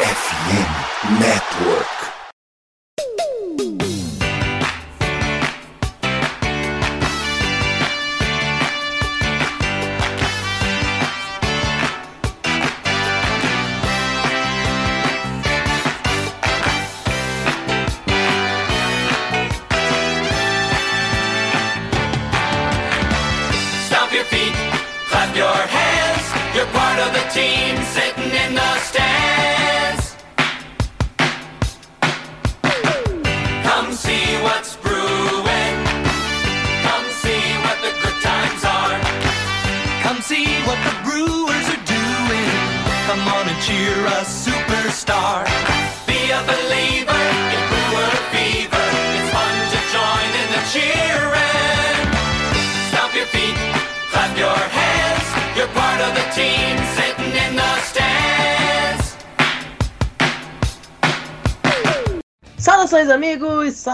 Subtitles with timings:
[0.00, 2.17] FM Network.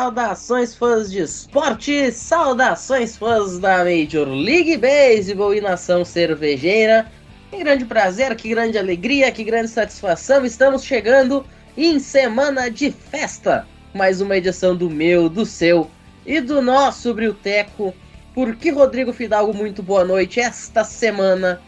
[0.05, 7.11] Saudações fãs de esporte, saudações fãs da Major League Baseball e nação cervejeira.
[7.51, 10.45] Que grande prazer, que grande alegria, que grande satisfação.
[10.45, 11.43] Estamos chegando
[11.75, 13.67] em semana de festa.
[13.95, 15.91] Mais uma edição do meu, do seu
[16.27, 17.95] e do nosso Brilteco.
[18.35, 20.39] Por que Rodrigo Fidalgo, muito boa noite.
[20.39, 21.63] Esta semana,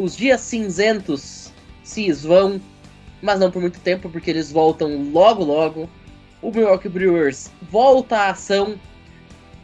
[0.00, 1.52] os dias cinzentos
[1.82, 2.60] se esvão,
[3.20, 5.90] mas não por muito tempo, porque eles voltam logo logo
[6.42, 8.74] o Milwaukee Brewers volta à ação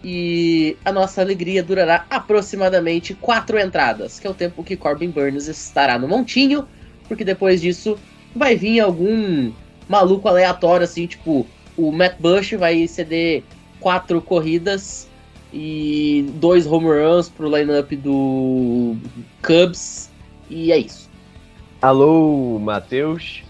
[0.02, 5.48] e a nossa alegria durará aproximadamente quatro entradas, que é o tempo que Corbin Burns
[5.48, 6.66] estará no montinho,
[7.08, 7.98] porque depois disso
[8.34, 9.52] vai vir algum
[9.88, 13.42] maluco aleatório, assim, tipo o Matt Bush vai ceder
[13.80, 15.08] quatro corridas
[15.52, 18.96] e dois home runs pro lineup do
[19.42, 20.10] Cubs,
[20.48, 21.08] e é isso.
[21.80, 23.47] Alô, Matheus.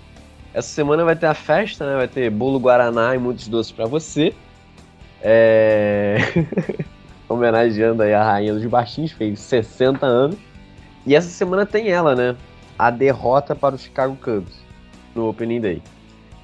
[0.52, 1.96] Essa semana vai ter a festa, né?
[1.96, 4.34] Vai ter bolo guaraná e muitos doces pra você.
[5.20, 6.16] É...
[7.28, 10.38] Homenageando aí a rainha dos baixinhos, fez 60 anos.
[11.06, 12.37] E essa semana tem ela, né?
[12.78, 14.62] A derrota para o Chicago Cubs
[15.14, 15.82] no Opening Day.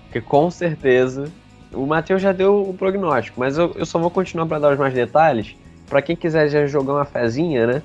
[0.05, 1.31] Porque com certeza
[1.73, 4.79] o Matheus já deu o prognóstico, mas eu, eu só vou continuar para dar os
[4.79, 5.57] mais detalhes.
[5.89, 7.83] Para quem quiser já jogar uma fezinha, né?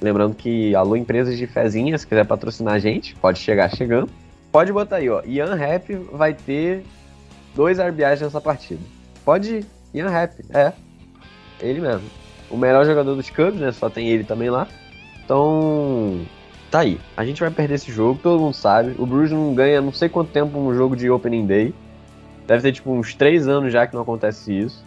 [0.00, 4.10] Lembrando que alô empresas de fezinha, se quiser patrocinar a gente, pode chegar chegando.
[4.52, 5.22] Pode botar aí, ó.
[5.24, 6.84] Ian Rap vai ter
[7.54, 8.82] dois RBIs nessa partida.
[9.24, 9.66] Pode ir.
[9.94, 10.74] Ian Rap, é.
[11.58, 12.06] Ele mesmo.
[12.50, 13.72] O melhor jogador dos Cubs, né?
[13.72, 14.68] Só tem ele também lá.
[15.24, 16.20] Então,
[16.70, 17.00] tá aí.
[17.16, 18.94] A gente vai perder esse jogo, todo mundo sabe.
[18.98, 21.74] O Bruce não ganha não sei quanto tempo um jogo de Opening Day.
[22.46, 24.84] Deve ter tipo uns três anos já que não acontece isso.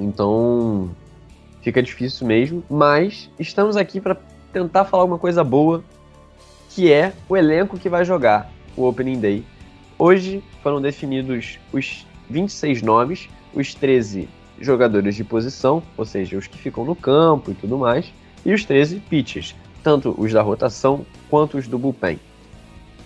[0.00, 0.90] Então,
[1.62, 2.64] fica difícil mesmo.
[2.68, 4.16] Mas estamos aqui para
[4.52, 5.84] tentar falar alguma coisa boa,
[6.70, 9.44] que é o elenco que vai jogar o Opening Day.
[9.98, 14.28] Hoje foram definidos os 26 nomes, os 13
[14.60, 18.12] jogadores de posição, ou seja, os que ficam no campo e tudo mais,
[18.44, 22.18] e os 13 pitchers, tanto os da rotação quanto os do bullpen.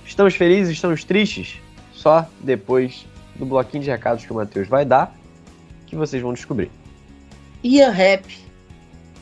[0.04, 1.60] Estamos felizes, estamos tristes?
[1.92, 5.14] Só depois do bloquinho de recados que o Matheus vai dar,
[5.86, 6.70] que vocês vão descobrir.
[7.62, 8.25] Ian Rap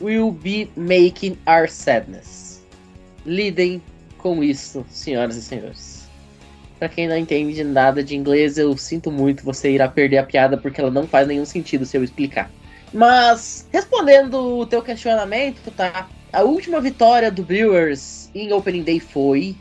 [0.01, 2.65] will be making our sadness.
[3.25, 3.81] Lidem
[4.17, 5.98] com isso, senhoras e senhores.
[6.79, 10.57] Pra quem não entende nada de inglês, eu sinto muito, você irá perder a piada
[10.57, 12.49] porque ela não faz nenhum sentido se eu explicar.
[12.93, 16.07] Mas, respondendo o teu questionamento, tá?
[16.31, 19.55] A última vitória do Brewers em Opening Day foi.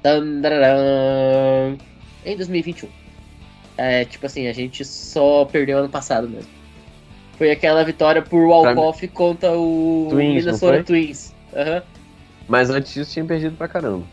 [0.00, 1.76] Tandaram,
[2.24, 2.88] em 2021.
[3.76, 6.50] É, tipo assim, a gente só perdeu ano passado mesmo.
[7.36, 11.34] Foi aquela vitória por walk-off contra o Twins, Minnesota Twins.
[11.52, 11.82] Aham.
[12.46, 14.06] Mas antes disso tinha perdido pra caramba.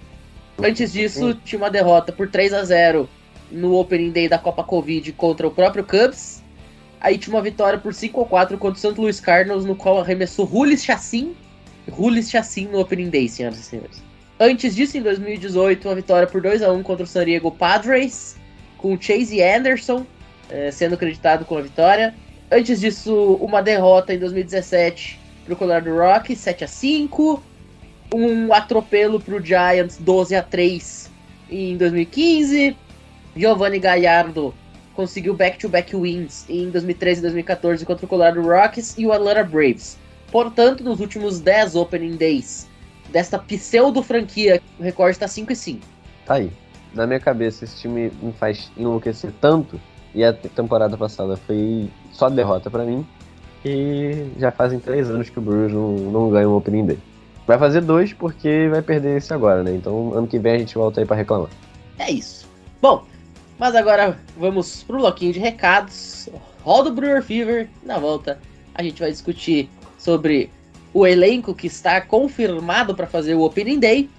[0.64, 3.10] Antes disso, tinha uma derrota por 3 a 0
[3.52, 6.42] no Opening Day da Copa Covid contra o próprio Cubs.
[7.00, 9.00] Aí tinha uma vitória por 5 a 4 contra o St.
[9.00, 11.36] Louis Cardinals, no qual arremessou Rulis Chassin.
[11.90, 14.04] Rulis Chassin no Opening Day, senhoras e senhores.
[14.40, 18.38] Antes disso, em 2018, uma vitória por 2 a 1 contra o San Diego Padres,
[18.78, 20.06] com Chase Anderson
[20.52, 22.14] eh, sendo acreditado com a vitória.
[22.52, 27.41] Antes disso, uma derrota em 2017 para o Colorado Rockies, 7 a 5
[28.13, 31.09] um atropelo pro Giants 12 a 3
[31.49, 32.75] em 2015.
[33.35, 34.53] Giovanni Gallardo
[34.93, 39.97] conseguiu back-to-back wins em 2013 e 2014 contra o Colorado Rockies e o Atlanta Braves.
[40.31, 42.67] Portanto, nos últimos 10 opening days
[43.11, 45.87] desta pseudo franquia, o recorde está 5 e 5.
[46.25, 46.52] Tá aí.
[46.93, 49.79] Na minha cabeça, esse time me faz enlouquecer tanto.
[50.13, 53.05] E a temporada passada foi só derrota pra mim.
[53.63, 56.99] E já fazem três anos que o Brewers não, não ganha um opening day.
[57.52, 59.76] Vai fazer dois porque vai perder esse agora, né?
[59.76, 61.50] Então ano que vem a gente volta aí pra reclamar.
[62.00, 62.48] É isso.
[62.82, 63.03] Bom,
[63.59, 66.30] mas agora vamos pro bloquinho de recados.
[66.64, 67.68] Roda o Brewer Fever.
[67.84, 68.40] Na volta,
[68.74, 70.50] a gente vai discutir sobre
[70.94, 74.09] o elenco que está confirmado para fazer o Opening Day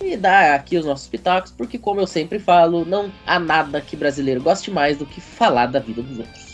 [0.00, 3.96] e dar aqui os nossos pitacos, porque, como eu sempre falo, não há nada que
[3.96, 6.45] brasileiro goste mais do que falar da vida dos outros.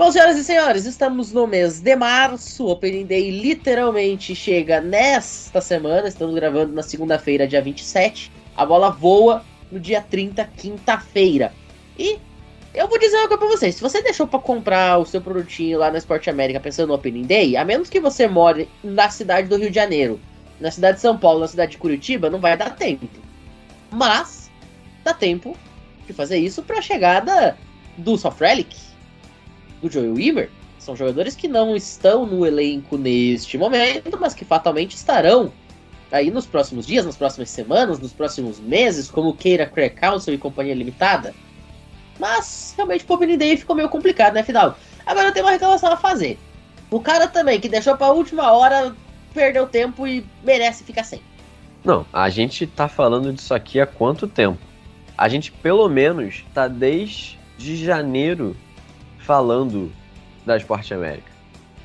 [0.00, 2.64] Bom, senhoras e senhores, estamos no mês de março.
[2.64, 6.08] O Opening Day literalmente chega nesta semana.
[6.08, 8.32] Estamos gravando na segunda-feira, dia 27.
[8.56, 11.52] A bola voa no dia 30, quinta-feira.
[11.98, 12.18] E
[12.72, 15.78] eu vou dizer uma coisa pra vocês: se você deixou pra comprar o seu produtinho
[15.78, 19.48] lá na Sport América pensando no Opening Day, a menos que você more na cidade
[19.48, 20.18] do Rio de Janeiro,
[20.58, 23.06] na cidade de São Paulo, na cidade de Curitiba, não vai dar tempo.
[23.90, 24.50] Mas
[25.04, 25.54] dá tempo
[26.06, 27.54] de fazer isso pra chegada
[27.98, 28.89] do Soft Relic,
[29.80, 30.50] do Joey Weaver.
[30.78, 35.52] São jogadores que não estão no elenco neste momento, mas que fatalmente estarão
[36.10, 40.38] aí nos próximos dias, nas próximas semanas, nos próximos meses, como queira Craig Council e
[40.38, 41.34] companhia limitada.
[42.18, 44.76] Mas realmente o Opening Day ficou meio complicado, né, final?
[45.06, 46.38] Agora eu tenho uma reclamação a fazer.
[46.90, 48.94] O cara também, que deixou pra última hora,
[49.32, 51.22] perdeu tempo e merece ficar sem.
[51.84, 54.58] Não, a gente tá falando disso aqui há quanto tempo?
[55.16, 58.56] A gente pelo menos tá desde janeiro
[59.20, 59.90] falando
[60.44, 61.30] da Esporte América.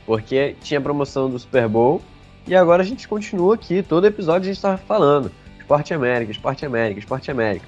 [0.05, 2.01] Porque tinha promoção do Super Bowl
[2.47, 3.81] e agora a gente continua aqui.
[3.81, 5.31] Todo episódio a gente tá falando.
[5.59, 7.65] Esporte América, Esporte América, Esporte América.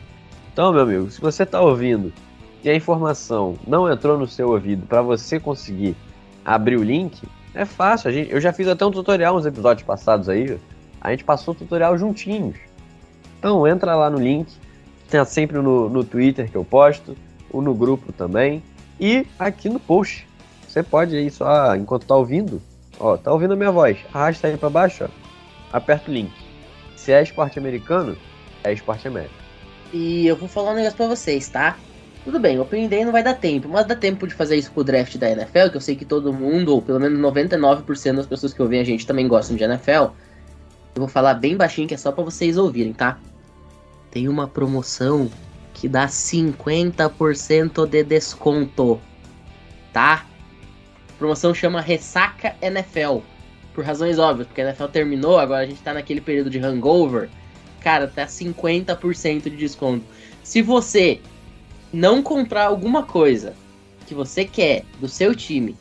[0.53, 2.13] Então, meu amigo, se você tá ouvindo
[2.63, 5.95] e a informação não entrou no seu ouvido para você conseguir
[6.45, 7.21] abrir o link,
[7.53, 8.09] é fácil.
[8.09, 10.57] A gente, eu já fiz até um tutorial nos episódios passados aí.
[11.01, 12.55] A gente passou o tutorial juntinhos.
[13.39, 14.51] Então entra lá no link,
[15.09, 17.15] tem sempre no, no Twitter que eu posto,
[17.51, 18.61] ou no grupo também,
[18.99, 20.27] e aqui no post.
[20.67, 22.61] Você pode aí só, enquanto tá ouvindo,
[22.99, 25.07] ó, tá ouvindo a minha voz, arrasta aí para baixo, ó,
[25.71, 26.31] aperta o link.
[26.95, 28.17] Se é esporte americano,
[28.63, 29.33] é esporte américa.
[29.93, 31.77] E eu vou falar um negócio pra vocês, tá?
[32.23, 34.71] Tudo bem, o Opening Day não vai dar tempo, mas dá tempo de fazer isso
[34.73, 38.15] com o draft da NFL, que eu sei que todo mundo, ou pelo menos 99%
[38.15, 40.11] das pessoas que ouvem a gente também gostam de NFL.
[40.93, 43.17] Eu vou falar bem baixinho, que é só pra vocês ouvirem, tá?
[44.11, 45.29] Tem uma promoção
[45.77, 48.99] que dá 50% de desconto,
[49.93, 50.25] tá?
[51.09, 53.19] A promoção chama Ressaca NFL.
[53.75, 57.29] Por razões óbvias, porque a NFL terminou, agora a gente tá naquele período de hangover.
[57.79, 60.03] Cara, tá 50% de desconto.
[60.43, 61.21] Se você
[61.93, 63.53] não comprar alguma coisa
[64.07, 65.77] que você quer do seu time,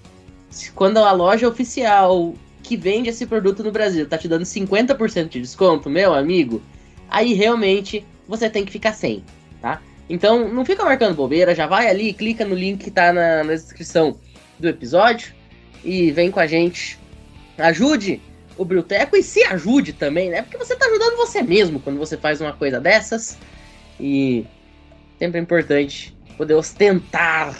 [0.74, 5.40] quando a loja oficial que vende esse produto no Brasil tá te dando 50% de
[5.40, 6.60] desconto, meu amigo,
[7.08, 9.24] aí realmente você tem que ficar sem?
[10.08, 13.52] Então não fica marcando bobeira, já vai ali, clica no link que tá na, na
[13.52, 14.16] descrição
[14.58, 15.34] do episódio
[15.84, 16.98] e vem com a gente.
[17.58, 18.20] Ajude
[18.56, 20.42] o Brilteco e se ajude também, né?
[20.42, 23.38] Porque você tá ajudando você mesmo quando você faz uma coisa dessas.
[23.98, 24.44] E
[25.18, 27.56] sempre é importante poder ostentar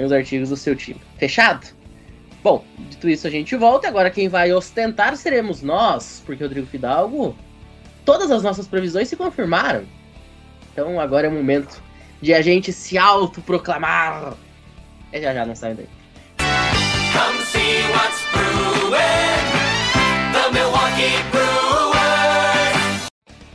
[0.00, 1.00] os artigos do seu time.
[1.18, 1.66] Fechado?
[2.42, 3.88] Bom, dito isso, a gente volta.
[3.88, 7.36] Agora quem vai ostentar seremos nós, porque Rodrigo Fidalgo,
[8.04, 9.84] todas as nossas previsões se confirmaram.
[10.72, 11.82] Então agora é o momento
[12.20, 14.34] de a gente se autoproclamar.
[15.12, 15.88] É já já, não sai daí.
[16.38, 19.52] Come see what's brewing.
[20.32, 23.08] The Milwaukee Brewers.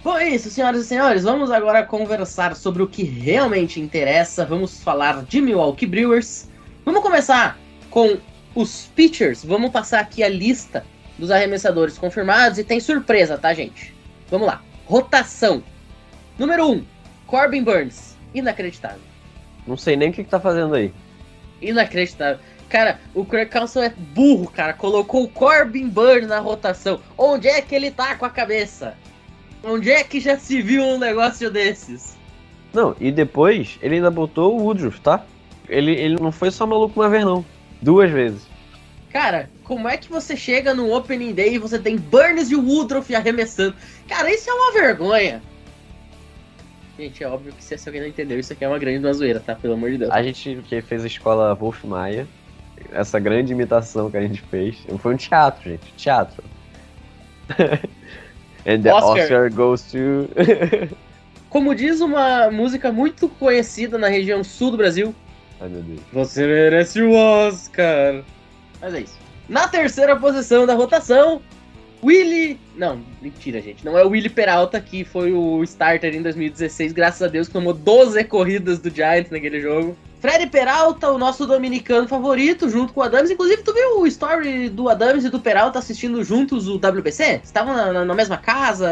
[0.03, 1.23] Bom, é isso, senhoras e senhores.
[1.23, 4.45] Vamos agora conversar sobre o que realmente interessa.
[4.45, 6.47] Vamos falar de Milwaukee Brewers.
[6.85, 7.57] Vamos começar
[7.89, 8.17] com
[8.53, 9.43] os pitchers.
[9.43, 10.85] Vamos passar aqui a lista
[11.17, 13.95] dos arremessadores confirmados e tem surpresa, tá, gente?
[14.29, 14.61] Vamos lá.
[14.85, 15.63] Rotação.
[16.37, 16.85] Número 1, um,
[17.27, 18.15] Corbin Burns.
[18.33, 19.01] Inacreditável.
[19.67, 20.93] Não sei nem o que, que tá fazendo aí.
[21.61, 22.39] Inacreditável.
[22.69, 24.73] Cara, o Craig Council é burro, cara.
[24.73, 26.99] Colocou o Corbin Burns na rotação.
[27.17, 28.95] Onde é que ele tá com a cabeça?
[29.63, 32.17] Onde é que já se viu um negócio desses?
[32.73, 35.25] Não, e depois ele ainda botou o Woodruff, tá?
[35.67, 37.45] Ele, ele não foi só maluco uma vez, não.
[37.81, 38.43] Duas vezes.
[39.11, 43.13] Cara, como é que você chega no Opening Day e você tem Burns e Woodruff
[43.15, 43.75] arremessando?
[44.07, 45.41] Cara, isso é uma vergonha.
[46.97, 49.39] Gente, é óbvio que se alguém não entendeu, isso aqui é uma grande uma zoeira,
[49.39, 49.55] tá?
[49.55, 50.11] Pelo amor de Deus.
[50.11, 52.27] A gente que fez a escola Wolf Maia,
[52.91, 55.93] essa grande imitação que a gente fez, foi um teatro, gente.
[55.95, 56.43] Teatro.
[58.65, 59.23] And the Oscar.
[59.23, 60.29] Oscar, goes to.
[61.49, 65.15] Como diz uma música muito conhecida na região sul do Brasil,
[65.59, 65.99] Ai meu Deus.
[66.13, 68.23] Você merece o Oscar.
[68.79, 69.17] Mas é isso.
[69.49, 71.41] Na terceira posição da rotação,
[72.03, 72.59] Willy.
[72.75, 73.83] Não, mentira, gente.
[73.83, 76.93] Não é o Willy Peralta, que foi o starter em 2016.
[76.93, 79.97] Graças a Deus, que tomou 12 corridas do Giants naquele jogo.
[80.19, 83.29] Fred Peralta, o nosso dominicano favorito, junto com o Adams.
[83.29, 87.41] Inclusive, tu viu o story do Adams e do Peralta assistindo juntos o WBC?
[87.43, 88.89] Estavam na, na, na mesma casa,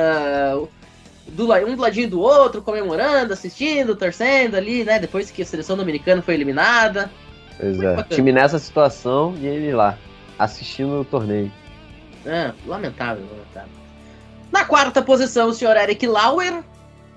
[1.28, 5.00] do, um do ladinho do outro, comemorando, assistindo, torcendo ali, né?
[5.00, 7.10] Depois que a seleção dominicana foi eliminada.
[7.60, 8.04] Pois é.
[8.04, 9.98] Time nessa situação e ele lá,
[10.38, 11.52] assistindo o torneio.
[12.26, 13.70] É, lamentável, lamentável.
[14.52, 16.64] Na quarta posição, o senhor Eric Lauer,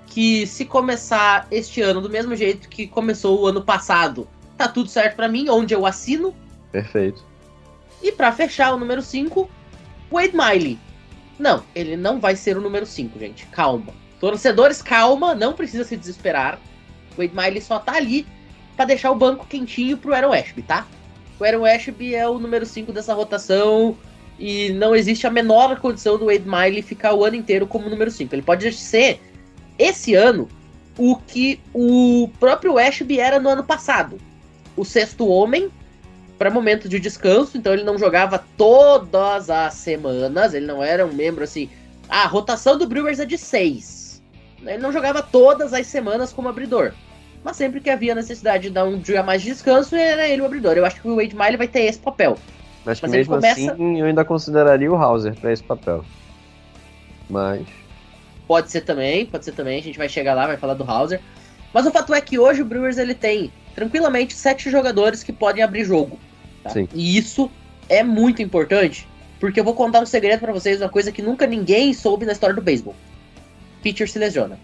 [0.07, 4.88] que se começar este ano do mesmo jeito que começou o ano passado, tá tudo
[4.88, 6.35] certo pra mim, onde eu assino.
[6.73, 7.25] Perfeito.
[8.03, 9.49] E pra fechar o número 5,
[10.11, 10.79] Wade Miley.
[11.38, 13.47] Não, ele não vai ser o número 5, gente.
[13.47, 13.95] Calma.
[14.21, 16.59] Torcedores, calma, não precisa se desesperar.
[17.17, 18.27] Wade Miley só tá ali
[18.77, 20.87] pra deixar o banco quentinho pro Aaron Ashby, tá?
[21.38, 23.97] O Aaron Ashby é o número 5 dessa rotação
[24.38, 28.11] e não existe a menor condição do Wade Miley ficar o ano inteiro como número
[28.11, 28.35] 5.
[28.35, 29.21] Ele pode ser,
[29.78, 30.49] esse ano,
[30.97, 34.18] o que o próprio Ashby era no ano passado.
[34.76, 35.68] O sexto homem,
[36.38, 41.12] para momento de descanso, então ele não jogava todas as semanas, ele não era um
[41.12, 41.68] membro assim.
[42.09, 44.23] Ah, a rotação do Brewers é de seis.
[44.64, 46.92] Ele não jogava todas as semanas como abridor.
[47.45, 50.47] Mas sempre que havia necessidade de dar um dia mais de descanso, era ele o
[50.47, 50.76] abridor.
[50.76, 52.37] Eu acho que o Wade Miley vai ter esse papel.
[52.88, 56.02] Mas, que Mas mesmo começa- assim eu ainda consideraria o Hauser pra esse papel.
[57.28, 57.66] Mas.
[58.47, 61.21] Pode ser também, pode ser também, a gente vai chegar lá, vai falar do Hauser.
[61.75, 65.62] Mas o fato é que hoje o Brewers ele tem tranquilamente sete jogadores que podem
[65.62, 66.18] abrir jogo.
[66.64, 66.71] tá?
[66.71, 66.88] Sim.
[66.95, 67.50] E isso
[67.90, 69.07] é muito importante,
[69.38, 72.33] porque eu vou contar um segredo pra vocês, uma coisa que nunca ninguém soube na
[72.33, 72.95] história do beisebol.
[73.83, 74.59] Pitcher se lesiona.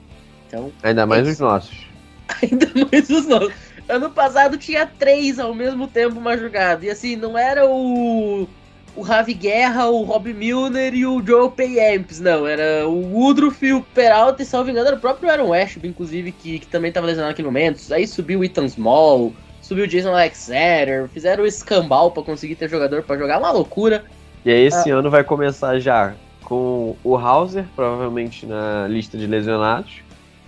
[0.49, 1.33] Então, Ainda mais Isso.
[1.33, 1.87] os nossos.
[2.43, 3.53] ainda mais os nossos.
[3.89, 6.85] Ano passado tinha três ao mesmo tempo uma jogada.
[6.87, 8.49] E assim, não era o.
[8.97, 12.47] O Ravi Guerra, o Rob Milner e o Joe Payamps, não.
[12.47, 16.31] Era o Woodruff e o Peralta, e salvo engano, era o próprio Aaron Ashby, inclusive,
[16.31, 17.93] que, que também estava lesionado naquele momento.
[17.93, 22.71] Aí subiu o Ethan Small, subiu o Jason Alexander, fizeram o escambau pra conseguir ter
[22.71, 23.41] jogador pra jogar.
[23.41, 24.05] Uma loucura.
[24.45, 24.95] E aí esse Ah.
[24.97, 26.15] ano vai começar já
[26.45, 30.03] com o Hauser, provavelmente na lista de lesionados,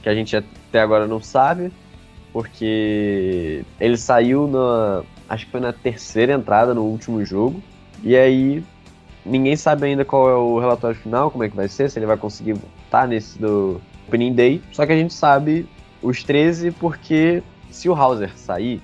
[0.05, 1.73] que a gente até agora não sabe,
[2.37, 5.03] porque ele saiu na.
[5.27, 7.63] Acho que foi na terceira entrada no último jogo.
[8.03, 8.63] E aí
[9.25, 12.05] ninguém sabe ainda qual é o relatório final, como é que vai ser, se ele
[12.05, 14.63] vai conseguir estar nesse do Opening Day.
[14.71, 15.67] Só que a gente sabe
[16.03, 18.83] os 13 porque se o Hauser sair,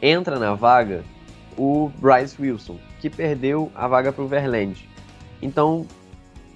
[0.00, 1.02] entra na vaga
[1.56, 4.88] o Bryce Wilson, que perdeu a vaga para o Verland.
[5.42, 5.84] Então,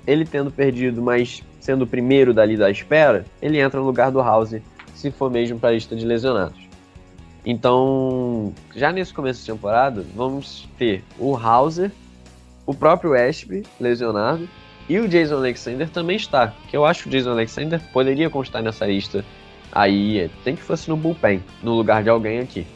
[0.07, 4.21] ele tendo perdido, mas sendo o primeiro dali da espera, ele entra no lugar do
[4.21, 4.62] Hauser,
[4.95, 6.61] se for mesmo para a lista de lesionados.
[7.45, 11.91] Então, já nesse começo de temporada, vamos ter o Hauser,
[12.65, 14.49] o próprio Ashby lesionado
[14.89, 16.55] e o Jason Alexander também está.
[16.69, 19.25] Que eu acho que o Jason Alexander poderia constar nessa lista
[19.73, 22.67] aí, tem que fosse no bullpen, no lugar de alguém aqui.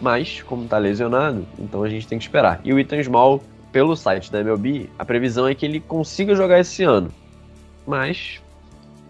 [0.00, 2.60] Mas, como tá lesionado, então a gente tem que esperar.
[2.64, 6.58] E o Ethan Small, pelo site da MLB, a previsão é que ele consiga jogar
[6.58, 7.10] esse ano.
[7.86, 8.42] Mas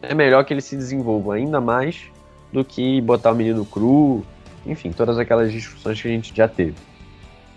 [0.02, 2.10] é melhor que ele se desenvolva ainda mais
[2.52, 4.24] do que botar o menino cru,
[4.64, 6.74] enfim, todas aquelas discussões que a gente já teve.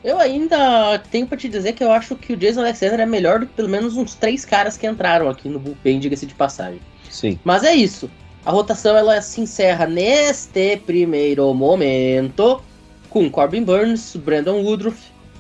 [0.04, 3.40] Eu ainda tenho pra te dizer que eu acho que o Jason Alexander é melhor
[3.40, 6.80] do que pelo menos uns três caras que entraram aqui no bullpen, diga-se de passagem.
[7.10, 7.38] Sim.
[7.44, 8.10] Mas é isso.
[8.46, 12.62] A rotação ela se encerra neste primeiro momento
[13.10, 14.98] com Corbin Burns, Brandon Woodruff,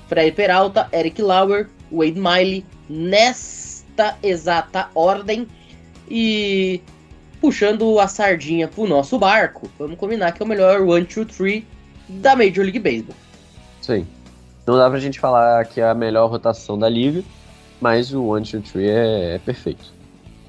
[0.09, 5.47] Fred Peralta, Eric Lauer, Wade Miley, nesta exata ordem.
[6.09, 6.81] E
[7.39, 11.63] puxando a sardinha pro nosso barco, vamos combinar que é o melhor 1, 2, 3
[12.07, 13.15] da Major League Baseball.
[13.81, 14.05] Sim.
[14.65, 17.23] Não dá pra gente falar que é a melhor rotação da liga,
[17.79, 19.93] mas o 1, 2, 3 é, é perfeito.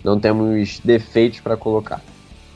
[0.02, 2.02] Não temos defeitos pra colocar.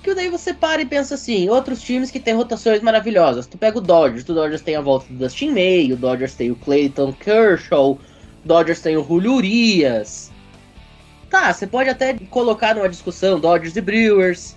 [0.02, 3.46] Que daí você para e pensa assim, outros times que têm rotações maravilhosas.
[3.46, 6.50] Tu pega o Dodgers, o Dodgers tem a volta do Dustin May, o Dodgers tem
[6.50, 7.98] o Clayton Kershaw, o
[8.44, 10.30] Dodgers tem o Julio Urias.
[11.34, 14.56] Tá, você pode até colocar numa discussão Dodgers e Brewers.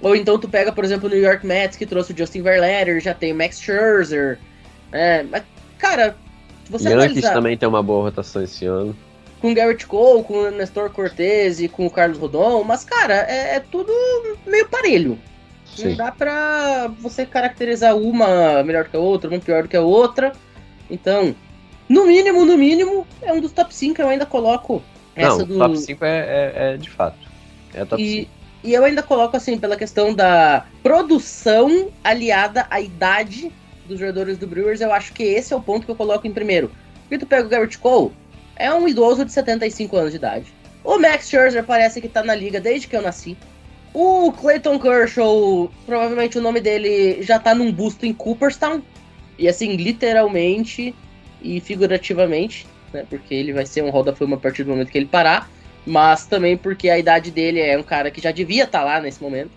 [0.00, 3.00] Ou então tu pega, por exemplo, o New York Mets, que trouxe o Justin Verlander,
[3.00, 4.38] já tem o Max Scherzer.
[4.92, 5.42] É, mas,
[5.78, 6.14] cara,
[6.70, 8.96] você Yankees analisar também tem uma boa rotação esse ano.
[9.40, 13.26] com o Garrett Cole, com o Nestor Cortez e com o Carlos Rodon, mas, cara,
[13.28, 13.92] é, é tudo
[14.46, 15.18] meio parelho.
[15.76, 15.96] Não Sim.
[15.96, 20.32] dá pra você caracterizar uma melhor que a outra, uma pior do que a outra.
[20.88, 21.34] Então,
[21.88, 24.00] no mínimo, no mínimo, é um dos top 5.
[24.00, 24.80] Eu ainda coloco
[25.14, 25.58] essa Não, do.
[25.58, 27.18] top 5 é, é, é de fato.
[27.74, 28.30] É top e, 5.
[28.64, 33.52] e eu ainda coloco assim, pela questão da produção aliada à idade
[33.86, 36.32] dos jogadores do Brewers, eu acho que esse é o ponto que eu coloco em
[36.32, 36.70] primeiro.
[37.02, 38.12] Porque tu pega o Garrett Cole,
[38.56, 40.46] é um idoso de 75 anos de idade.
[40.84, 43.36] O Max Scherzer parece que tá na liga desde que eu nasci.
[43.94, 48.82] O Clayton Kershaw, provavelmente o nome dele já tá num busto em Cooperstown.
[49.38, 50.94] E assim, literalmente
[51.40, 53.04] e figurativamente, né?
[53.08, 55.48] Porque ele vai ser um Hall da Fama a partir do momento que ele parar,
[55.86, 59.22] mas também porque a idade dele é um cara que já devia estar lá nesse
[59.22, 59.50] momento.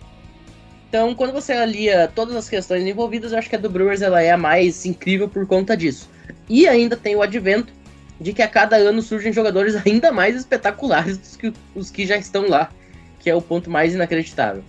[0.88, 4.22] Então, quando você alia todas as questões envolvidas, eu acho que a do Brewers ela
[4.22, 6.08] é a mais incrível por conta disso.
[6.48, 7.72] E ainda tem o advento
[8.20, 12.16] de que a cada ano surgem jogadores ainda mais espetaculares do que os que já
[12.16, 12.70] estão lá,
[13.18, 14.62] que é o ponto mais inacreditável.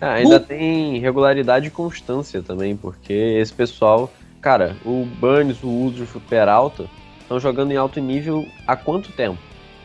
[0.00, 6.18] Ah, ainda tem regularidade e constância também, porque esse pessoal, cara, o Burns, o Woodruff,
[6.18, 6.88] o Peralta
[7.24, 9.38] estão jogando em alto nível há quanto tempo?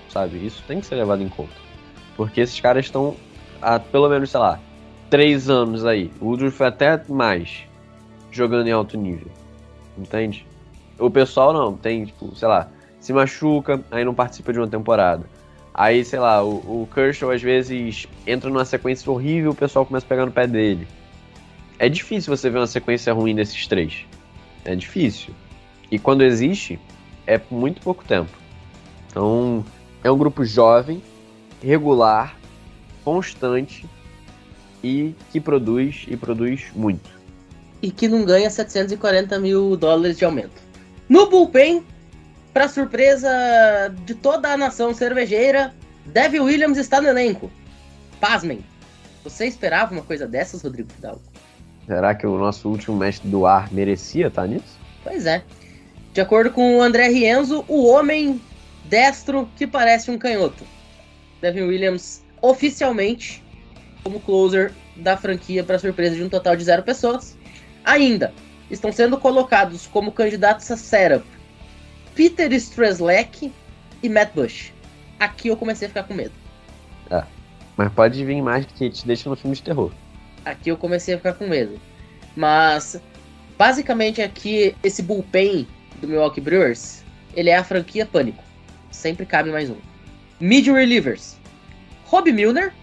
[0.09, 0.45] Sabe?
[0.45, 1.53] Isso tem que ser levado em conta.
[2.15, 3.15] Porque esses caras estão
[3.61, 4.59] há pelo menos, sei lá,
[5.09, 6.11] três anos aí.
[6.19, 7.63] O Woodruff foi até mais
[8.31, 9.27] jogando em alto nível.
[9.97, 10.45] Entende?
[10.97, 12.69] O pessoal não, tem, tipo, sei lá,
[12.99, 15.25] se machuca, aí não participa de uma temporada.
[15.73, 20.05] Aí, sei lá, o, o Kershaw às vezes entra numa sequência horrível, o pessoal começa
[20.05, 20.87] a pegar no pé dele.
[21.77, 24.05] É difícil você ver uma sequência ruim desses três.
[24.65, 25.33] É difícil.
[25.89, 26.77] E quando existe,
[27.29, 28.31] é muito pouco tempo.
[29.07, 29.63] Então,
[30.03, 31.01] é um grupo jovem,
[31.61, 32.35] regular,
[33.05, 33.87] constante
[34.83, 37.07] e que produz e produz muito.
[37.83, 40.59] E que não ganha 740 mil dólares de aumento.
[41.07, 41.85] No bullpen,
[42.51, 43.29] para surpresa
[44.05, 45.73] de toda a nação cervejeira,
[46.07, 47.51] Devin Williams está no elenco.
[48.19, 48.65] Pasmem.
[49.23, 51.21] Você esperava uma coisa dessas, Rodrigo Fidalgo?
[51.85, 54.79] Será que o nosso último mestre do ar merecia estar nisso?
[55.03, 55.43] Pois é.
[56.19, 58.41] De acordo com o André Rienzo, o homem
[58.83, 60.65] destro que parece um canhoto.
[61.39, 63.41] Devin Williams oficialmente
[64.03, 67.37] como closer da franquia para surpresa de um total de zero pessoas.
[67.85, 68.33] Ainda
[68.69, 71.25] estão sendo colocados como candidatos a setup
[72.15, 73.53] Peter Strzelecki
[74.03, 74.73] e Matt Bush.
[75.21, 76.33] Aqui eu comecei a ficar com medo.
[77.09, 77.23] É.
[77.77, 79.89] Mas pode vir mais que te deixa no filme de terror.
[80.43, 81.79] Aqui eu comecei a ficar com medo.
[82.35, 83.01] Mas
[83.57, 85.65] basicamente aqui esse bullpen
[85.99, 87.03] do Milwaukee Brewers,
[87.35, 88.43] ele é a franquia Pânico.
[88.91, 89.77] Sempre cabe mais um.
[90.39, 91.37] Mid relievers.
[92.05, 92.73] Rob Milner.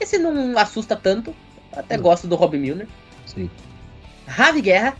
[0.00, 1.34] Esse não assusta tanto.
[1.72, 2.02] Até Não.
[2.02, 2.86] gosto do Rob Milner.
[3.26, 3.50] Sim.
[4.26, 4.96] Ravi Guerra.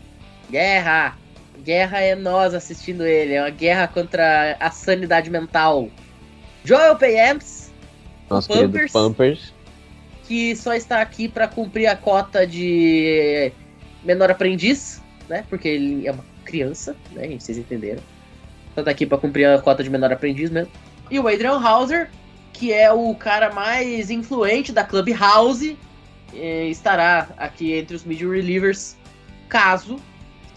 [0.49, 1.17] Guerra.
[1.63, 3.33] Guerra é nós assistindo ele.
[3.33, 5.89] É uma guerra contra a sanidade mental.
[6.63, 7.71] Joel Payamps,
[8.29, 8.91] Nosso Pampers.
[8.91, 9.53] Pampers.
[10.27, 13.51] que só está aqui para cumprir a cota de
[14.03, 15.45] menor aprendiz, né?
[15.49, 17.27] Porque ele é uma criança, né?
[17.39, 18.01] Vocês entenderam.
[18.75, 20.71] Só tá aqui para cumprir a cota de menor aprendiz mesmo.
[21.11, 22.09] E o Adrian Hauser,
[22.53, 25.77] que é o cara mais influente da Clubhouse,
[26.33, 28.97] eh, estará aqui entre os mid relievers,
[29.47, 29.99] caso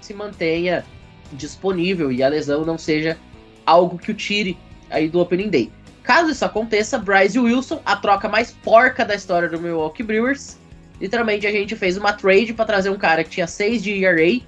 [0.00, 0.84] se mantenha
[1.32, 3.16] disponível e a lesão não seja
[3.64, 4.56] algo que o tire
[4.90, 5.72] aí do Opening Day.
[6.02, 10.58] Caso isso aconteça, Bryce Wilson, a troca mais porca da história do Milwaukee Brewers.
[11.00, 14.42] Literalmente a gente fez uma trade para trazer um cara que tinha 6 de ERA,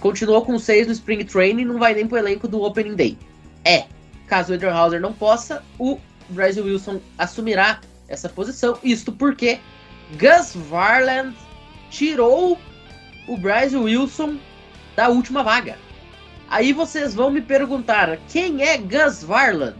[0.00, 3.18] continuou com 6 no Spring Training e não vai nem pro elenco do Opening Day.
[3.64, 3.84] É,
[4.26, 5.98] caso o Adrian Hauser não possa, o
[6.30, 8.78] Bryce Wilson assumirá essa posição.
[8.82, 9.60] Isto porque
[10.12, 11.36] Gus Varland
[11.90, 12.58] tirou
[13.28, 14.38] o Bryce Wilson
[14.96, 15.78] da última vaga.
[16.48, 19.78] Aí vocês vão me perguntar, quem é Gus Varland?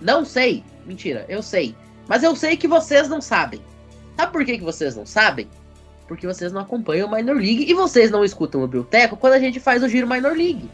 [0.00, 0.62] Não sei.
[0.86, 1.74] Mentira, eu sei.
[2.06, 3.60] Mas eu sei que vocês não sabem.
[4.16, 5.48] Sabe por que, que vocês não sabem?
[6.06, 9.38] Porque vocês não acompanham o Minor League e vocês não escutam o Bilteco quando a
[9.38, 10.68] gente faz o Giro Minor League.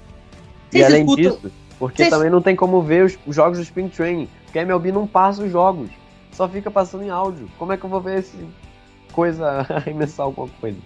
[0.73, 1.25] E Vocês além escutam.
[1.37, 4.29] disso, porque Vocês- também não tem como ver os os jogos do Spring Training.
[4.45, 5.89] Porque a MLB não passa os jogos.
[6.33, 7.49] Só fica passando em áudio.
[7.59, 8.37] Como é que eu vou ver esse
[9.13, 10.79] coisa arremessar alguma coisa?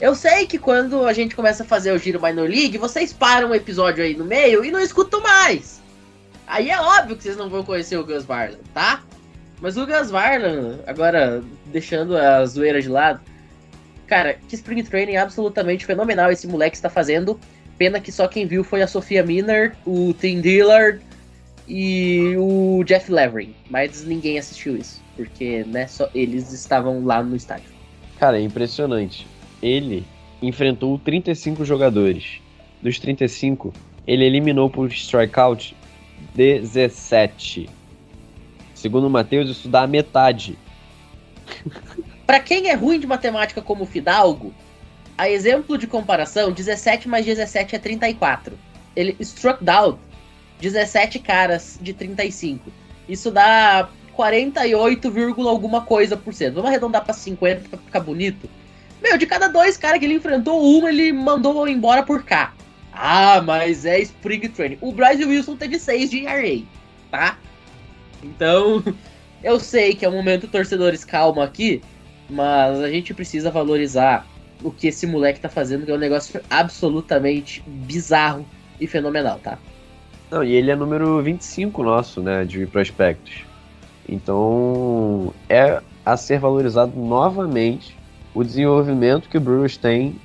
[0.00, 3.50] Eu sei que quando a gente começa a fazer o Giro Minor League, vocês param
[3.50, 5.80] um episódio aí no meio e não escutam mais.
[6.46, 9.02] Aí é óbvio que vocês não vão conhecer o Gus Varland, tá?
[9.62, 13.20] Mas o Gus Varland, agora deixando a zoeira de lado,
[14.08, 17.38] cara, que Spring Training absolutamente fenomenal esse moleque está fazendo.
[17.78, 21.00] Pena que só quem viu foi a Sofia Miner, o Tim Dillard
[21.68, 23.54] e o Jeff Levering.
[23.70, 27.70] Mas ninguém assistiu isso, porque né, só eles estavam lá no estádio.
[28.18, 29.28] Cara, é impressionante.
[29.62, 30.04] Ele
[30.42, 32.40] enfrentou 35 jogadores.
[32.82, 33.72] Dos 35,
[34.08, 35.76] ele eliminou por strikeout
[36.34, 37.70] 17.
[38.82, 40.58] Segundo o Matheus, isso dá a metade.
[42.26, 44.52] Pra quem é ruim de matemática como Fidalgo,
[45.16, 48.58] a exemplo de comparação, 17 mais 17 é 34.
[48.96, 49.98] Ele struck down
[50.60, 52.72] 17 caras de 35.
[53.08, 56.54] Isso dá 48, vírgula alguma coisa por cento.
[56.54, 58.50] Vamos arredondar pra 50 pra ficar bonito.
[59.00, 62.52] Meu, de cada dois caras que ele enfrentou, um ele mandou embora por cá.
[62.92, 64.78] Ah, mas é Spring Training.
[64.80, 66.64] O Bryce Wilson teve 6 de ERA,
[67.12, 67.38] tá?
[68.22, 68.82] Então,
[69.42, 71.82] eu sei que é um momento torcedores calmo aqui,
[72.28, 74.26] mas a gente precisa valorizar
[74.62, 78.46] o que esse moleque tá fazendo, que é um negócio absolutamente bizarro
[78.80, 79.58] e fenomenal, tá?
[80.30, 83.44] Não, e ele é número 25 nosso, né, de prospectos.
[84.08, 87.96] Então, é a ser valorizado novamente
[88.34, 90.16] o desenvolvimento que o Brewers tem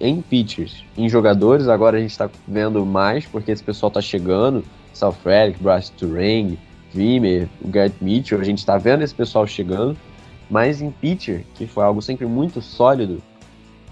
[0.00, 0.84] em pitchers.
[0.96, 4.64] Em jogadores, agora a gente está vendo mais, porque esse pessoal tá chegando.
[4.94, 6.58] Sal Frelick, Bryce Turang,
[6.92, 9.96] Vimer, o Garrett Mitchell, a gente está vendo esse pessoal chegando.
[10.50, 13.22] Mas em pitcher, que foi algo sempre muito sólido,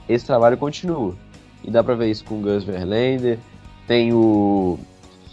[0.08, 1.14] esse trabalho continua.
[1.62, 3.38] E dá para ver isso com o Gus Verlander,
[3.86, 4.78] tem o,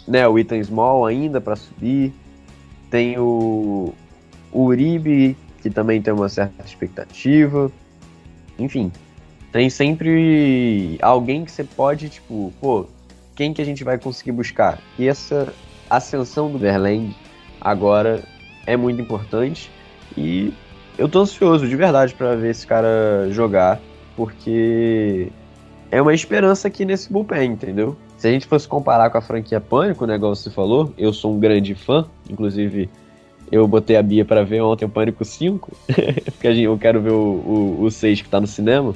[0.06, 2.12] né, o Ethan Small ainda para subir,
[2.90, 3.92] tem o,
[4.52, 7.72] o Uribe, que também tem uma certa expectativa.
[8.56, 8.92] Enfim,
[9.50, 12.86] tem sempre alguém que você pode, tipo, pô,
[13.34, 14.80] quem que a gente vai conseguir buscar?
[14.96, 15.52] E essa
[15.90, 17.14] ascensão do Verlander
[17.66, 18.22] agora
[18.64, 19.72] é muito importante
[20.16, 20.54] e
[20.96, 23.80] eu tô ansioso de verdade para ver esse cara jogar,
[24.14, 25.32] porque
[25.90, 27.96] é uma esperança aqui nesse bullpen, entendeu?
[28.16, 31.34] Se a gente fosse comparar com a franquia Pânico, né, igual você falou, eu sou
[31.34, 32.88] um grande fã, inclusive
[33.50, 35.76] eu botei a Bia para ver ontem o Pânico 5,
[36.32, 38.94] porque eu quero ver o, o, o 6 que tá no cinema.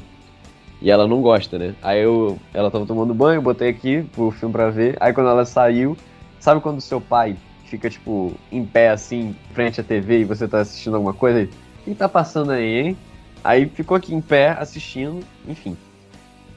[0.81, 1.75] E ela não gosta, né?
[1.83, 4.97] Aí eu, ela tava tomando banho, botei aqui pro filme pra ver.
[4.99, 5.95] Aí quando ela saiu,
[6.39, 7.37] sabe quando seu pai
[7.71, 11.49] fica, tipo, em pé assim, frente à TV e você tá assistindo alguma coisa?
[11.85, 12.97] Que tá passando aí, hein?
[13.45, 15.77] Aí ficou aqui em pé assistindo, enfim.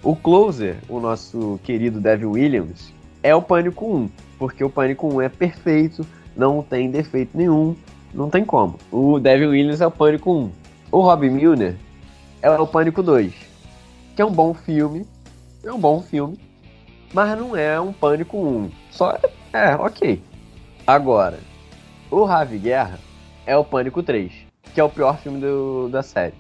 [0.02, 5.22] O closer, o nosso querido Devin Williams, é o Pânico 1, porque o Pânico 1
[5.22, 7.76] é perfeito, não tem defeito nenhum,
[8.14, 8.78] não tem como.
[8.92, 10.52] O Devin Williams é o Pânico 1.
[10.92, 11.76] O Rob Milner
[12.42, 13.34] é o Pânico 2,
[14.16, 15.06] que é um bom filme,
[15.64, 16.38] é um bom filme,
[17.14, 18.70] mas não é um Pânico 1.
[18.92, 19.18] Só
[19.54, 20.22] é, ok.
[20.86, 21.40] Agora,
[22.12, 23.00] o Ravi Guerra
[23.46, 24.34] é o Pânico 3,
[24.74, 26.34] que é o pior filme do, da série.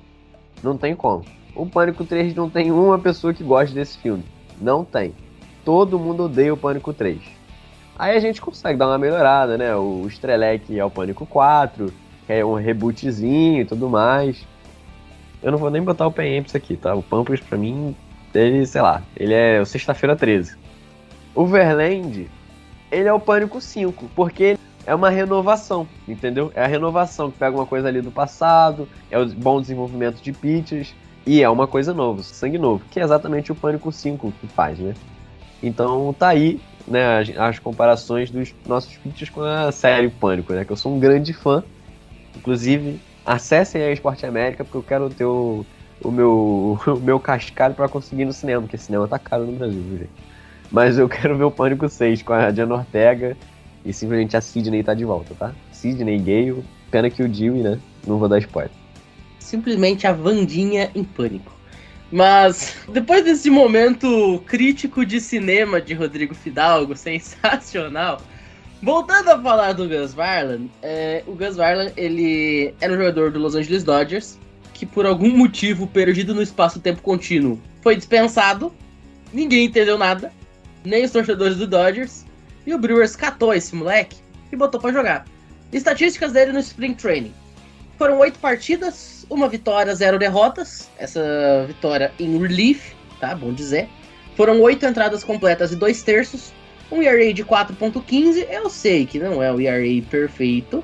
[0.62, 1.23] Não tem como.
[1.56, 4.25] O Pânico 3 não tem uma pessoa que goste desse filme.
[4.60, 5.13] Não tem.
[5.63, 7.21] Todo mundo odeia o Pânico 3.
[7.97, 9.73] Aí a gente consegue dar uma melhorada, né?
[9.77, 11.93] O Strelec é o Pânico 4,
[12.27, 14.45] que é um rebootzinho e tudo mais.
[15.41, 16.93] Eu não vou nem botar o Pamps aqui, tá?
[16.93, 17.95] O Pampers, pra mim,
[18.36, 20.58] ele, sei lá, ele é o Sexta-feira 13.
[21.34, 22.29] O Verland,
[22.93, 26.51] ele é o Pânico 5, porque é uma renovação, entendeu?
[26.56, 30.32] É a renovação que pega uma coisa ali do passado, é o bom desenvolvimento de
[30.32, 30.93] pitches,
[31.25, 34.77] e é uma coisa nova, sangue novo, que é exatamente o Pânico 5 que faz,
[34.77, 34.93] né?
[35.62, 40.65] Então tá aí, né, as, as comparações dos nossos pitches com a série Pânico, né?
[40.65, 41.63] Que eu sou um grande fã.
[42.36, 45.65] Inclusive, acessem a Esporte América, porque eu quero ter o,
[46.03, 49.82] o meu, o meu cascalho para conseguir no cinema, porque cinema tá caro no Brasil,
[49.97, 50.33] gente?
[50.73, 53.38] Mas eu quero ver o Pânico 6 com a Diana Ortega
[53.86, 55.53] e simplesmente a Sidney tá de volta, tá?
[55.71, 57.79] Sidney Gale, pena que o Dewey, né?
[58.05, 58.83] Não vou dar spoiler
[59.43, 61.53] simplesmente a Vandinha em pânico.
[62.12, 68.21] Mas depois desse momento crítico de cinema de Rodrigo Fidalgo, sensacional.
[68.81, 73.39] Voltando a falar do Gus Varland, é, o Gus Varland ele era um jogador do
[73.39, 74.38] Los Angeles Dodgers
[74.73, 78.73] que por algum motivo perdido no espaço-tempo contínuo foi dispensado.
[79.31, 80.33] Ninguém entendeu nada,
[80.86, 82.26] nem os torcedores do Dodgers.
[82.65, 84.17] E o Brewers catou esse moleque
[84.52, 85.26] e botou para jogar.
[85.72, 87.34] Estatísticas dele no Spring Training.
[87.98, 90.89] Foram oito partidas, uma vitória, zero derrotas.
[90.98, 93.36] Essa vitória em relief, tá?
[93.36, 93.89] Bom dizer.
[94.36, 96.54] Foram oito entradas completas e dois terços.
[96.91, 98.48] Um ERA de 4.15.
[98.50, 100.84] Eu sei que não é o ERA perfeito.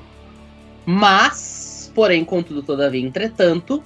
[0.84, 3.82] Mas, porém, contudo, todavia, entretanto,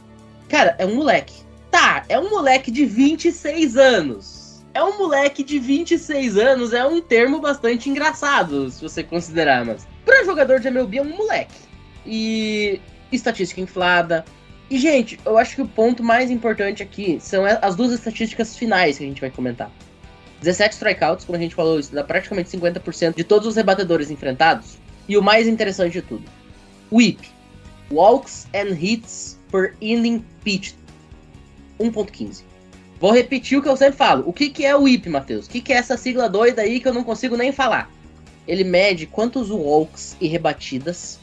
[0.49, 1.35] cara, é um moleque.
[1.71, 4.34] Tá, é um moleque de 26 anos.
[4.75, 9.87] É um moleque de 26 anos, é um termo bastante engraçado, se você considerar, mas.
[10.05, 11.55] Para jogador de MLB é um moleque.
[12.05, 12.81] E
[13.13, 14.25] estatística inflada.
[14.69, 18.99] E, gente, eu acho que o ponto mais importante aqui são as duas estatísticas finais
[18.99, 19.71] que a gente vai comentar.
[20.41, 24.77] 17 strikeouts, como a gente falou, isso dá praticamente 50% de todos os rebatedores enfrentados.
[25.09, 26.25] E o mais interessante de tudo,
[26.91, 27.29] WHIP,
[27.91, 30.77] Walks and Hits per Inning Pitched,
[31.79, 32.54] 1.15.
[33.01, 34.25] Vou repetir o que eu sempre falo.
[34.27, 35.47] O que, que é o WHIP, Matheus?
[35.47, 37.91] O que, que é essa sigla doida aí que eu não consigo nem falar?
[38.47, 41.19] Ele mede quantos walks e rebatidas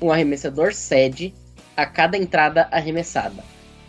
[0.00, 1.34] um arremessador cede
[1.76, 3.42] a cada entrada arremessada.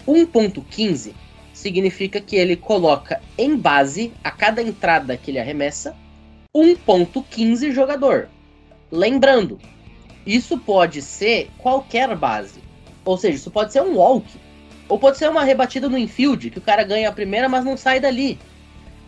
[0.08, 1.14] 1.15
[1.54, 5.96] significa que ele coloca em base a cada entrada que ele arremessa
[6.56, 8.30] 1.15 jogador.
[8.92, 9.60] Lembrando,
[10.26, 12.60] isso pode ser qualquer base.
[13.06, 14.26] Ou seja, isso pode ser um walk.
[14.90, 17.78] Ou pode ser uma rebatida no infield, que o cara ganha a primeira, mas não
[17.78, 18.40] sai dali.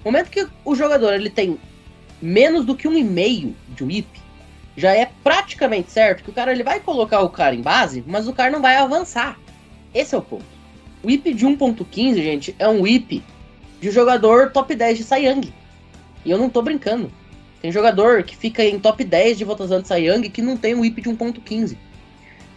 [0.05, 1.59] No momento que o jogador ele tem
[2.21, 4.07] menos do que um e meio de whip,
[4.77, 8.27] já é praticamente certo que o cara ele vai colocar o cara em base, mas
[8.27, 9.39] o cara não vai avançar.
[9.93, 10.45] Esse é o ponto.
[11.03, 13.23] O whip de 1.15, gente, é um whip
[13.81, 15.51] de jogador top 10 de Young.
[16.23, 17.11] E eu não tô brincando.
[17.59, 20.81] Tem jogador que fica em top 10 de votação de Young que não tem um
[20.81, 21.75] whip de 1.15.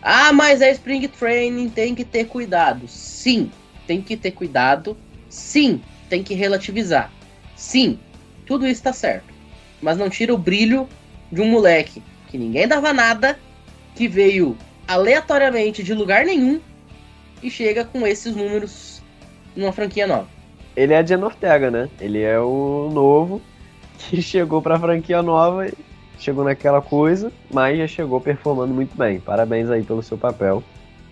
[0.06, 2.86] Ah, mas é Spring Training, tem que ter cuidado.
[2.86, 3.50] Sim,
[3.86, 4.98] tem que ter cuidado.
[5.30, 7.10] Sim, tem que relativizar.
[7.56, 7.98] Sim,
[8.44, 9.32] tudo isso tá certo.
[9.80, 10.86] Mas não tira o brilho
[11.32, 13.38] de um moleque que ninguém dava nada,
[13.94, 16.60] que veio aleatoriamente de lugar nenhum
[17.42, 19.02] e chega com esses números
[19.56, 20.28] numa franquia nova.
[20.76, 21.88] Ele é a Jen Ortega, né?
[21.98, 23.40] Ele é o novo
[23.98, 25.72] que chegou pra franquia nova, e
[26.18, 29.20] chegou naquela coisa, mas já chegou performando muito bem.
[29.20, 30.62] Parabéns aí pelo seu papel.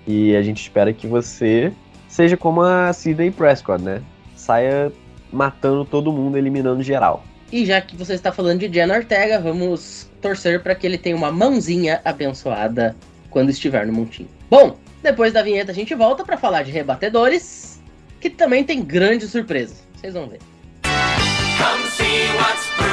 [0.06, 1.72] E a gente espera que você
[2.08, 4.02] seja como a Sidney Prescott, né?
[4.36, 4.92] Saia
[5.32, 7.24] matando todo mundo, eliminando geral.
[7.50, 11.14] E já que você está falando de Jen Ortega, vamos torcer para que ele tenha
[11.14, 12.96] uma mãozinha abençoada
[13.30, 14.28] quando estiver no montinho.
[14.48, 17.80] Bom, depois da vinheta a gente volta para falar de rebatedores,
[18.20, 19.82] que também tem grandes surpresas.
[19.94, 20.38] Vocês vão ver.
[20.82, 22.91] Come see what's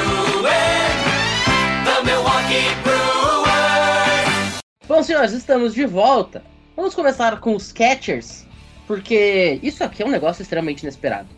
[4.90, 6.42] Bom, senhores, estamos de volta.
[6.76, 8.44] Vamos começar com os catchers,
[8.88, 11.30] porque isso aqui é um negócio extremamente inesperado.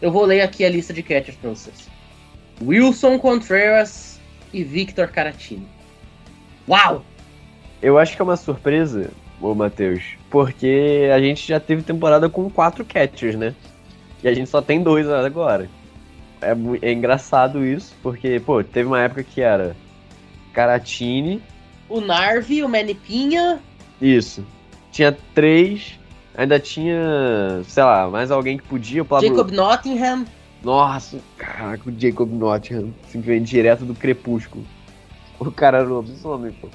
[0.00, 1.88] Eu vou ler aqui a lista de catchers para vocês.
[2.62, 4.20] Wilson Contreras
[4.52, 5.66] e Victor Caratini.
[6.68, 7.04] Uau!
[7.82, 12.48] Eu acho que é uma surpresa, ô Matheus, porque a gente já teve temporada com
[12.48, 13.52] quatro catchers, né?
[14.22, 15.68] E a gente só tem dois agora.
[16.40, 16.52] É,
[16.86, 19.74] é engraçado isso, porque, pô, teve uma época que era
[20.52, 21.42] Caratini,
[21.90, 23.60] O Narvi, o Manipinha,
[24.00, 24.44] isso.
[24.90, 25.98] Tinha três,
[26.34, 29.04] ainda tinha, sei lá, mais alguém que podia.
[29.20, 30.24] Jacob Nottingham.
[30.62, 34.64] Nossa, caraca, o Jacob Nottingham, simplesmente direto do crepúsculo.
[35.38, 36.68] O cara era um lobisomem, pô.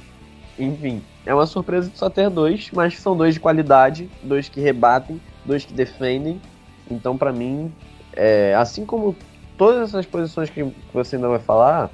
[0.57, 4.47] Enfim, é uma surpresa de só ter dois, mas que são dois de qualidade, dois
[4.47, 6.41] que rebatem, dois que defendem.
[6.89, 7.71] Então, pra mim,
[8.13, 9.15] é, assim como
[9.57, 11.91] todas essas posições que você ainda vai falar,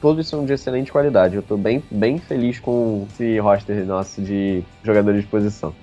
[0.00, 1.36] todos são de excelente qualidade.
[1.36, 5.74] Eu tô bem, bem feliz com esse roster nosso de jogadores de posição.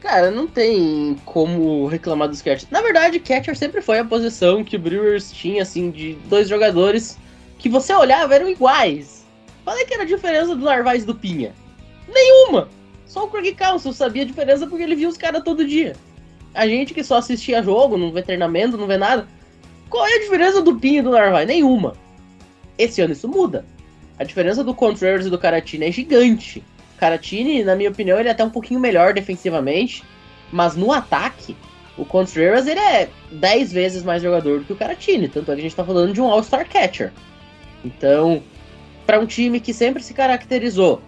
[0.00, 2.68] Cara, não tem como reclamar dos catchers.
[2.70, 7.18] Na verdade, catcher sempre foi a posição que o Brewers tinha, assim, de dois jogadores
[7.58, 9.24] que você olhava eram iguais.
[9.64, 11.54] Qual é que era a diferença do Narvaez do Pinha?
[12.06, 12.68] Nenhuma!
[13.06, 15.96] Só o Craig Counsell sabia a diferença porque ele via os caras todo dia.
[16.52, 19.26] A gente que só assistia jogo, não vê treinamento, não vê nada.
[19.88, 21.48] Qual é a diferença do Pinha e do Narvaez?
[21.48, 21.94] Nenhuma.
[22.78, 23.64] Esse ano isso muda.
[24.18, 26.62] A diferença do Contreras e do Caratini é gigante.
[26.98, 30.04] Caratini, na minha opinião, ele é até um pouquinho melhor defensivamente,
[30.52, 31.56] mas no ataque,
[31.98, 35.60] o Contreras ele é 10 vezes mais jogador do que o Caratini, tanto é que
[35.60, 37.12] a gente tá falando de um All-Star Catcher.
[37.84, 38.42] Então,
[39.06, 41.02] para um time que sempre se caracterizou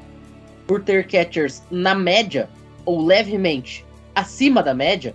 [0.66, 2.48] por ter catchers na média
[2.84, 5.14] ou levemente acima da média,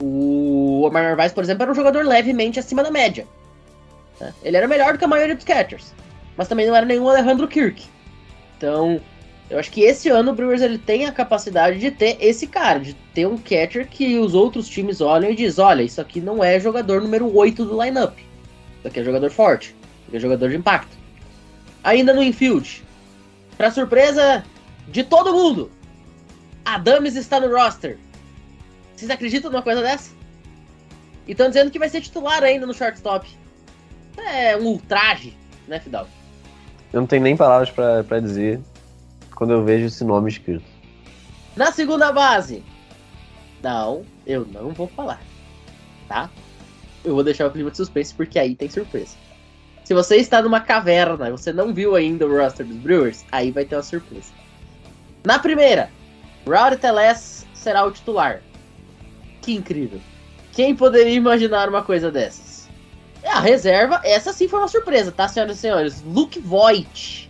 [0.00, 3.26] o Omar Narvaez, por exemplo, era um jogador levemente acima da média.
[4.20, 4.32] Né?
[4.42, 5.92] Ele era melhor do que a maioria dos catchers,
[6.36, 7.84] mas também não era nenhum Alejandro Kirk.
[8.56, 9.00] Então,
[9.48, 12.80] eu acho que esse ano o Brewers ele tem a capacidade de ter esse cara,
[12.80, 16.42] de ter um catcher que os outros times olham e diz, olha, isso aqui não
[16.42, 18.18] é jogador número 8 do lineup.
[18.78, 20.96] Isso aqui é jogador forte, isso aqui é jogador de impacto.
[21.84, 22.82] Ainda no infield,
[23.56, 24.44] para surpresa
[24.88, 25.70] de todo mundo,
[26.64, 27.98] Adams está no roster.
[28.96, 30.10] Vocês acreditam numa coisa dessa?
[31.26, 33.28] E estão dizendo que vai ser titular ainda no shortstop.
[34.18, 35.36] É um ultraje,
[35.68, 36.08] né, Fidal?
[36.92, 38.60] Eu não tenho nem palavras pra pra dizer
[39.34, 40.64] quando eu vejo esse nome escrito.
[41.54, 42.62] Na segunda base.
[43.62, 45.20] Não, eu não vou falar.
[46.08, 46.30] Tá?
[47.04, 49.16] Eu vou deixar o clima de suspense porque aí tem surpresa.
[49.84, 53.50] Se você está numa caverna e você não viu ainda o roster dos Brewers, aí
[53.52, 54.32] vai ter uma surpresa.
[55.24, 55.90] Na primeira,
[56.46, 58.42] Rowdy Teles será o titular.
[59.42, 60.00] Que incrível.
[60.52, 62.45] Quem poderia imaginar uma coisa dessas?
[63.22, 66.02] É a reserva, essa sim foi uma surpresa, tá, senhoras e senhores?
[66.06, 67.28] Luke Voigt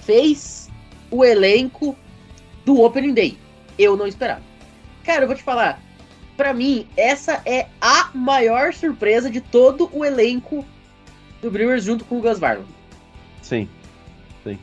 [0.00, 0.68] fez
[1.10, 1.96] o elenco
[2.64, 3.38] do Opening Day.
[3.78, 4.42] Eu não esperava.
[5.04, 5.80] Cara, eu vou te falar.
[6.36, 10.64] Pra mim, essa é a maior surpresa de todo o elenco
[11.40, 12.68] do Brewers junto com o Gus Varland.
[13.42, 13.68] Sim,
[14.44, 14.58] sim.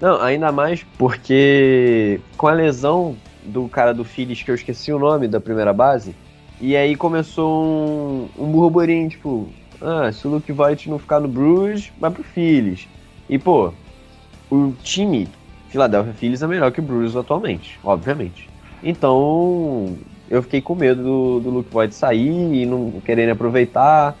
[0.00, 4.98] Não, ainda mais porque com a lesão do cara do Phillies, que eu esqueci o
[4.98, 6.14] nome da primeira base,
[6.60, 9.48] e aí começou um, um burburinho, tipo,
[9.80, 12.88] ah, se o Luke Voigt não ficar no Brewers, vai pro Phillies.
[13.28, 13.72] E, pô,
[14.50, 15.28] o time
[15.68, 18.48] Philadelphia Phillies é melhor que o Brewers atualmente, obviamente.
[18.82, 19.96] Então,
[20.30, 24.16] eu fiquei com medo do, do Luke Voigt sair e não querendo aproveitar.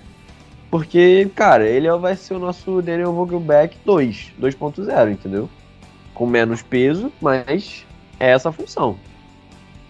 [0.70, 5.48] Porque, cara, ele vai ser o nosso Daniel Vogelback 2, 2.0, entendeu?
[6.12, 7.86] Com menos peso, mas
[8.20, 8.96] é essa a função.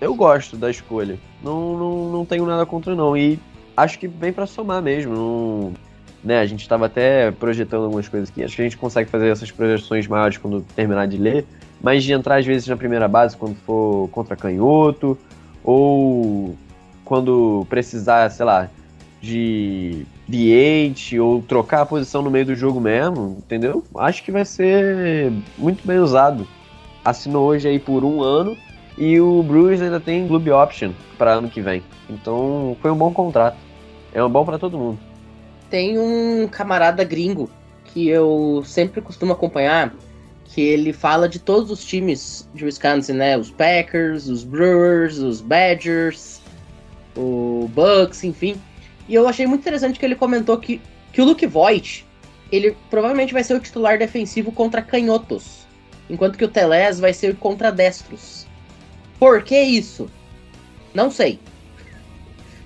[0.01, 1.19] eu gosto da escolha.
[1.43, 3.17] Não, não, não tenho nada contra, não.
[3.17, 3.41] E
[3.79, 5.15] acho que vem para somar mesmo.
[5.15, 5.73] Não,
[6.23, 8.43] né, a gente estava até projetando algumas coisas aqui.
[8.43, 11.47] Acho que a gente consegue fazer essas projeções maiores quando terminar de ler.
[11.81, 15.17] Mas de entrar às vezes na primeira base quando for contra canhoto.
[15.63, 16.57] Ou
[17.05, 18.69] quando precisar, sei lá,
[19.21, 23.85] de DH ou trocar a posição no meio do jogo mesmo, entendeu?
[23.97, 26.47] Acho que vai ser muito bem usado.
[27.05, 28.57] Assinou hoje aí por um ano
[28.97, 31.83] e o Brewers ainda tem Club Option para ano que vem.
[32.11, 33.68] Então foi um bom contrato.
[34.13, 34.99] É bom para todo mundo.
[35.71, 37.51] Tem um camarada gringo
[37.85, 39.95] que eu sempre costumo acompanhar,
[40.45, 43.37] que ele fala de todos os times de Wisconsin, né?
[43.37, 46.41] Os Packers, os Brewers, os Badgers,
[47.17, 48.57] o Bucks, enfim.
[49.09, 50.81] E eu achei muito interessante que ele comentou que,
[51.13, 52.07] que o Luke Voigt,
[52.51, 55.67] ele provavelmente vai ser o titular defensivo contra canhotos,
[56.09, 58.47] enquanto que o Teles vai ser contra destros.
[59.19, 60.09] Por que isso?
[60.95, 61.39] Não sei.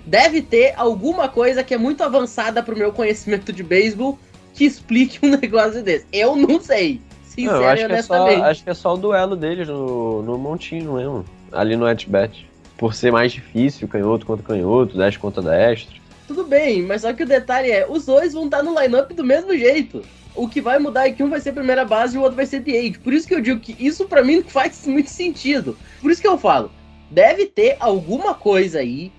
[0.05, 4.19] Deve ter alguma coisa que é muito avançada pro meu conhecimento de beisebol
[4.55, 6.07] que explique um negócio desse.
[6.13, 7.01] Eu não sei.
[7.25, 10.23] Sincero Não, eu acho, que é só, acho que é só o duelo deles no,
[10.23, 11.25] no montinho mesmo.
[11.51, 12.47] Ali no at-bat.
[12.77, 16.01] Por ser mais difícil, canhoto contra canhoto, destro contra destro.
[16.27, 19.25] Tudo bem, mas só que o detalhe é, os dois vão estar no lineup do
[19.25, 20.03] mesmo jeito.
[20.35, 22.47] O que vai mudar é que um vai ser primeira base e o outro vai
[22.47, 22.99] ser DH.
[23.03, 25.77] Por isso que eu digo que isso pra mim não faz muito sentido.
[26.01, 26.71] Por isso que eu falo,
[27.11, 29.13] deve ter alguma coisa aí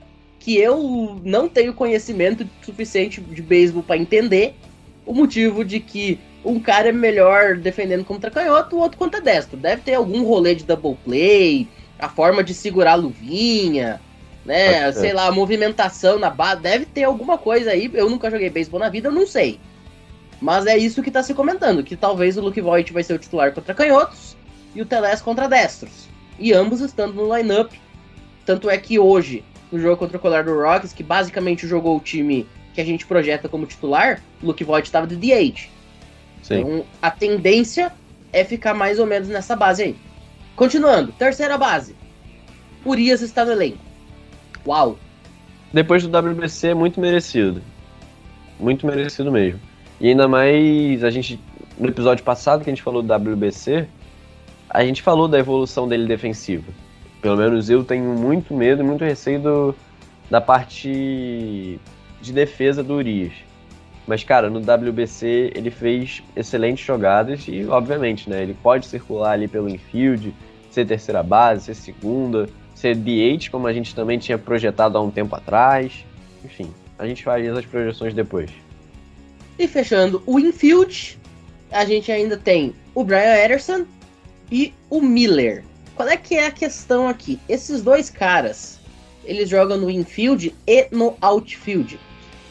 [0.43, 4.55] que eu não tenho conhecimento suficiente de beisebol pra entender
[5.05, 9.55] o motivo de que um cara é melhor defendendo contra canhoto, o outro contra destro.
[9.55, 11.65] Deve ter algum rolê de double play,
[11.97, 14.01] a forma de segurar a luvinha,
[14.45, 14.91] né?
[14.91, 16.61] Sei lá, a movimentação na base.
[16.61, 17.89] Deve ter alguma coisa aí.
[17.93, 19.61] Eu nunca joguei beisebol na vida, eu não sei.
[20.41, 23.17] Mas é isso que tá se comentando, que talvez o Luke Voigt vai ser o
[23.17, 24.35] titular contra canhotos
[24.75, 26.09] e o Teles contra destros.
[26.37, 27.71] E ambos estando no lineup.
[28.45, 29.41] Tanto é que hoje,
[29.73, 33.49] no jogo contra o Colorado Rockies, que basicamente jogou o time que a gente projeta
[33.49, 35.67] como titular, o Luke Voigt estava de DH.
[36.43, 36.59] Sim.
[36.59, 37.91] Então, a tendência
[38.31, 39.95] é ficar mais ou menos nessa base aí.
[40.55, 41.95] Continuando, terceira base.
[42.85, 43.79] Urias está no elenco.
[44.65, 44.99] Uau!
[45.73, 47.59] Depois do WBC é muito merecido.
[48.59, 49.59] Muito merecido mesmo.
[49.99, 51.39] E ainda mais a gente.
[51.79, 53.87] No episódio passado que a gente falou do WBC,
[54.69, 56.71] a gente falou da evolução dele defensiva.
[57.23, 59.75] Pelo menos eu tenho muito medo muito receio do-
[60.29, 61.79] da parte
[62.21, 63.31] de defesa do Urias.
[64.05, 69.47] Mas, cara, no WBC ele fez excelentes jogadas e, obviamente, né, ele pode circular ali
[69.47, 70.35] pelo infield,
[70.69, 75.09] ser terceira base, ser segunda, ser DH, como a gente também tinha projetado há um
[75.09, 76.05] tempo atrás.
[76.43, 78.51] Enfim, a gente faria essas projeções depois.
[79.57, 81.17] E fechando o infield,
[81.71, 83.85] a gente ainda tem o Brian Ederson
[84.51, 85.63] e o Miller.
[85.95, 87.39] Qual é que é a questão aqui?
[87.47, 88.79] Esses dois caras,
[89.23, 91.99] eles jogam no infield e no outfield.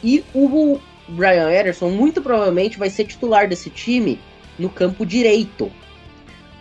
[0.03, 0.79] E o
[1.09, 4.19] Brian Ederson muito provavelmente vai ser titular desse time
[4.57, 5.71] no campo direito.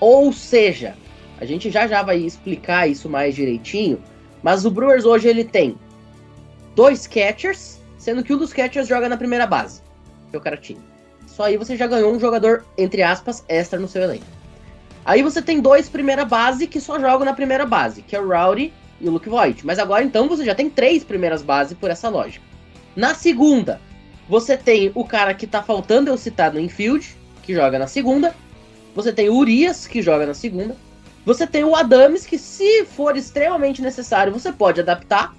[0.01, 0.97] Ou seja,
[1.41, 4.03] a gente já já vai explicar isso mais direitinho,
[4.43, 5.77] mas o Brewers hoje ele tem
[6.75, 9.83] dois catchers, sendo que um dos catchers joga na primeira base
[10.31, 10.81] que o cara tinha.
[11.27, 14.42] Só aí você já ganhou um jogador, entre aspas, extra no seu elenco.
[15.05, 18.29] Aí você tem dois primeira base que só jogam na primeira base, que é o
[18.29, 19.67] Rowdy e o Luke Voigt.
[19.67, 22.45] Mas agora então você já tem três primeiras bases por essa lógica.
[22.95, 23.81] Na segunda,
[24.29, 28.35] você tem o cara que tá faltando eu citar no infield, que joga na segunda.
[28.95, 30.77] Você tem o Urias, que joga na segunda.
[31.25, 35.35] Você tem o Adams, que se for extremamente necessário, você pode adaptar.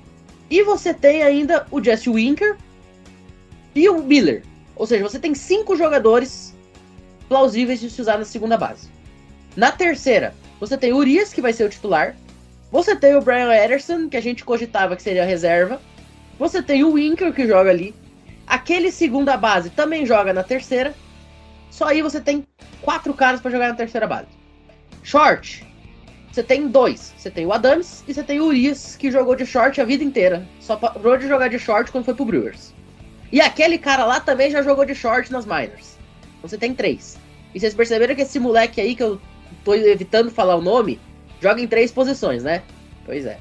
[0.50, 2.58] E você tem ainda o Jesse Winker
[3.74, 4.44] e o Miller.
[4.76, 6.56] Ou seja, você tem cinco jogadores
[7.30, 8.90] plausíveis de se usar na segunda base.
[9.56, 12.16] Na terceira, você tem o Urias, que vai ser o titular.
[12.72, 15.80] Você tem o Brian Ederson, que a gente cogitava que seria reserva.
[16.40, 17.94] Você tem o Winker, que joga ali.
[18.48, 20.96] Aquele segunda base também joga na terceira.
[21.70, 22.48] Só aí você tem
[22.82, 24.28] quatro caras para jogar na terceira base.
[25.04, 25.66] Short,
[26.32, 27.14] você tem dois.
[27.16, 30.04] Você tem o Adams e você tem o Urias, que jogou de short a vida
[30.04, 30.48] inteira.
[30.60, 32.74] Só parou de jogar de short quando foi pro Brewers.
[33.32, 35.98] E aquele cara lá também já jogou de short nas minors.
[36.38, 37.20] Então Você tem três.
[37.54, 39.22] E vocês perceberam que esse moleque aí, que eu
[39.64, 41.00] tô evitando falar o nome,
[41.42, 42.64] joga em três posições, né?
[43.06, 43.38] Pois é.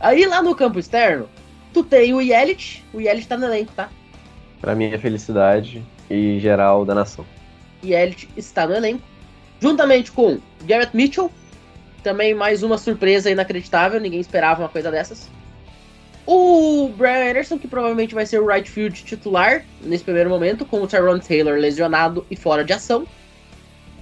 [0.00, 1.28] Aí lá no campo externo,
[1.72, 2.84] tu tem o Yelich.
[2.92, 3.88] O Yelich tá no elenco, tá?
[4.60, 7.24] Pra minha felicidade e geral da nação.
[7.82, 9.02] Yelich está no elenco.
[9.60, 11.30] Juntamente com Garrett Mitchell.
[12.02, 15.30] Também mais uma surpresa inacreditável, ninguém esperava uma coisa dessas.
[16.26, 20.82] O Brian Anderson, que provavelmente vai ser o right field titular nesse primeiro momento, com
[20.82, 23.06] o Tyrone Taylor lesionado e fora de ação.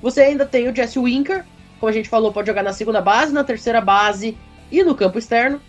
[0.03, 1.45] Você ainda tem o Jesse Winker,
[1.81, 4.37] como a gente falou, pode jogar na segunda base, na terceira base
[4.71, 5.61] e no campo externo.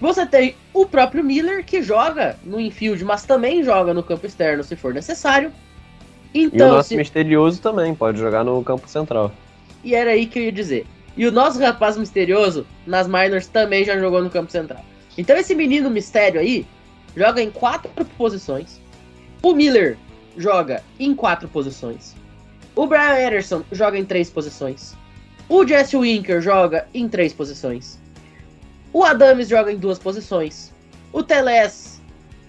[0.00, 4.64] Você tem o próprio Miller, que joga no infield, mas também joga no campo externo
[4.64, 5.52] se for necessário.
[6.32, 6.96] E o Então, nosso se...
[6.96, 9.30] misterioso também, pode jogar no campo central.
[9.84, 10.86] e era aí que eu ia dizer.
[11.16, 14.82] E o nosso rapaz misterioso, nas minors, também já jogou no campo central.
[15.18, 16.66] Então esse menino mistério aí
[17.16, 18.80] joga em quatro posições.
[19.42, 19.98] O Miller
[20.36, 22.14] joga em quatro posições.
[22.80, 24.96] O Brian Anderson joga em três posições.
[25.50, 27.98] O Jesse Winker joga em três posições.
[28.90, 30.72] O Adams joga em duas posições.
[31.12, 32.00] O Teles,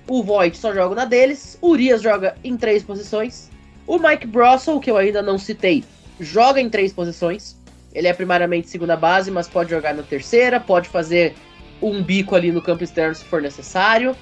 [0.07, 1.57] o Void só joga na deles.
[1.59, 3.49] O Urias joga em três posições.
[3.86, 5.84] O Mike Brossel, que eu ainda não citei,
[6.17, 7.57] joga em três posições.
[7.93, 11.36] Ele é primariamente segunda base, mas pode jogar na terceira, pode fazer
[11.82, 14.15] um bico ali no campo externo se for necessário.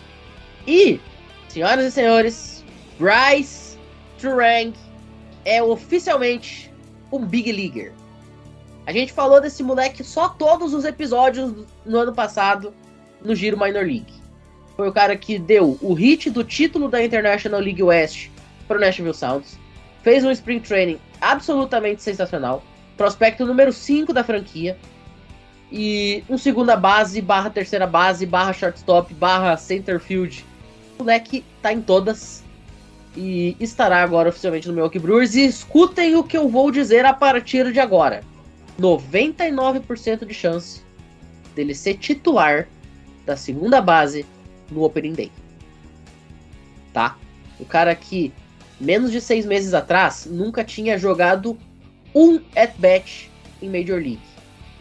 [0.66, 1.00] E,
[1.50, 2.66] senhoras e senhores,
[2.98, 3.78] Bryce
[4.20, 4.74] Turang
[5.50, 6.72] é oficialmente
[7.12, 7.92] um Big Leaguer.
[8.86, 12.72] A gente falou desse moleque só todos os episódios no ano passado
[13.24, 14.14] no Giro Minor League.
[14.76, 18.30] Foi o cara que deu o hit do título da International League West
[18.68, 19.60] para o Nashville Sounds.
[20.04, 22.64] Fez um Spring Training absolutamente sensacional.
[22.96, 24.78] Prospecto número 5 da franquia.
[25.72, 30.46] E um segunda base, barra terceira base, barra shortstop, barra center field.
[30.98, 32.44] O moleque tá em todas.
[33.16, 35.36] E estará agora oficialmente no Milwaukee Brewers.
[35.36, 38.24] E escutem o que eu vou dizer a partir de agora.
[38.80, 40.82] 99% de chance
[41.56, 42.68] dele ser titular
[43.26, 44.26] da segunda base
[44.72, 45.32] no Opening Day.
[46.94, 47.18] Tá?
[47.60, 48.32] O cara que,
[48.80, 51.58] menos de seis meses atrás, nunca tinha jogado
[52.16, 53.30] um at-bat
[53.62, 54.22] em Major League.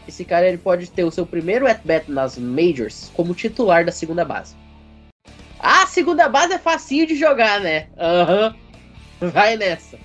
[0.07, 4.25] Esse cara ele pode ter o seu primeiro at-bat nas Majors como titular da segunda
[4.25, 4.55] base.
[5.59, 7.89] Ah, segunda base é facinho de jogar, né?
[7.99, 8.55] Aham.
[9.21, 9.99] Vai nessa.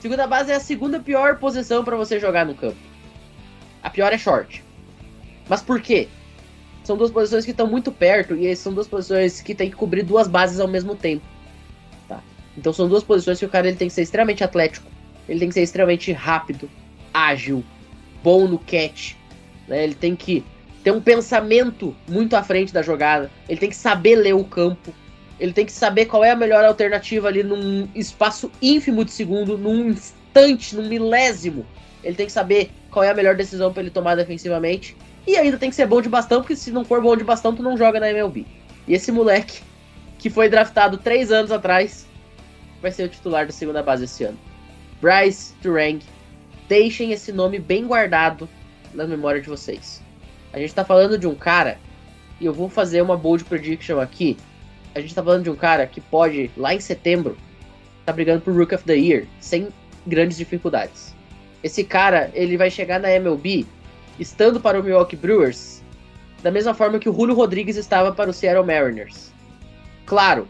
[0.00, 2.76] Segunda base é a segunda pior posição para você jogar no campo.
[3.82, 4.62] A pior é short.
[5.48, 6.08] Mas por quê?
[6.84, 10.02] São duas posições que estão muito perto e são duas posições que tem que cobrir
[10.02, 11.24] duas bases ao mesmo tempo.
[12.08, 12.20] Tá?
[12.56, 14.90] Então são duas posições que o cara ele tem que ser extremamente atlético,
[15.28, 16.68] ele tem que ser extremamente rápido,
[17.14, 17.64] ágil,
[18.22, 19.14] bom no catch.
[19.68, 19.84] Né?
[19.84, 20.44] Ele tem que
[20.82, 23.30] ter um pensamento muito à frente da jogada.
[23.48, 24.92] Ele tem que saber ler o campo.
[25.38, 29.56] Ele tem que saber qual é a melhor alternativa ali num espaço ínfimo de segundo,
[29.56, 31.66] num instante, num milésimo.
[32.02, 34.96] Ele tem que saber qual é a melhor decisão para ele tomar defensivamente.
[35.26, 37.54] E ainda tem que ser bom de bastão, porque se não for bom de bastão,
[37.54, 38.44] tu não joga na MLB.
[38.86, 39.62] E esse moleque,
[40.18, 42.06] que foi draftado três anos atrás,
[42.80, 44.38] vai ser o titular da segunda base esse ano.
[45.00, 46.00] Bryce Turang.
[46.68, 48.48] Deixem esse nome bem guardado
[48.94, 50.02] na memória de vocês.
[50.52, 51.78] A gente tá falando de um cara,
[52.40, 54.36] e eu vou fazer uma bold prediction aqui.
[54.94, 57.36] A gente tá falando de um cara que pode, lá em setembro,
[58.04, 59.68] tá brigando por Rook of the Year, sem
[60.06, 61.14] grandes dificuldades.
[61.62, 63.64] Esse cara, ele vai chegar na MLB
[64.18, 65.82] estando para o Milwaukee Brewers
[66.42, 69.30] da mesma forma que o Julio Rodrigues estava para o Seattle Mariners.
[70.04, 70.48] Claro,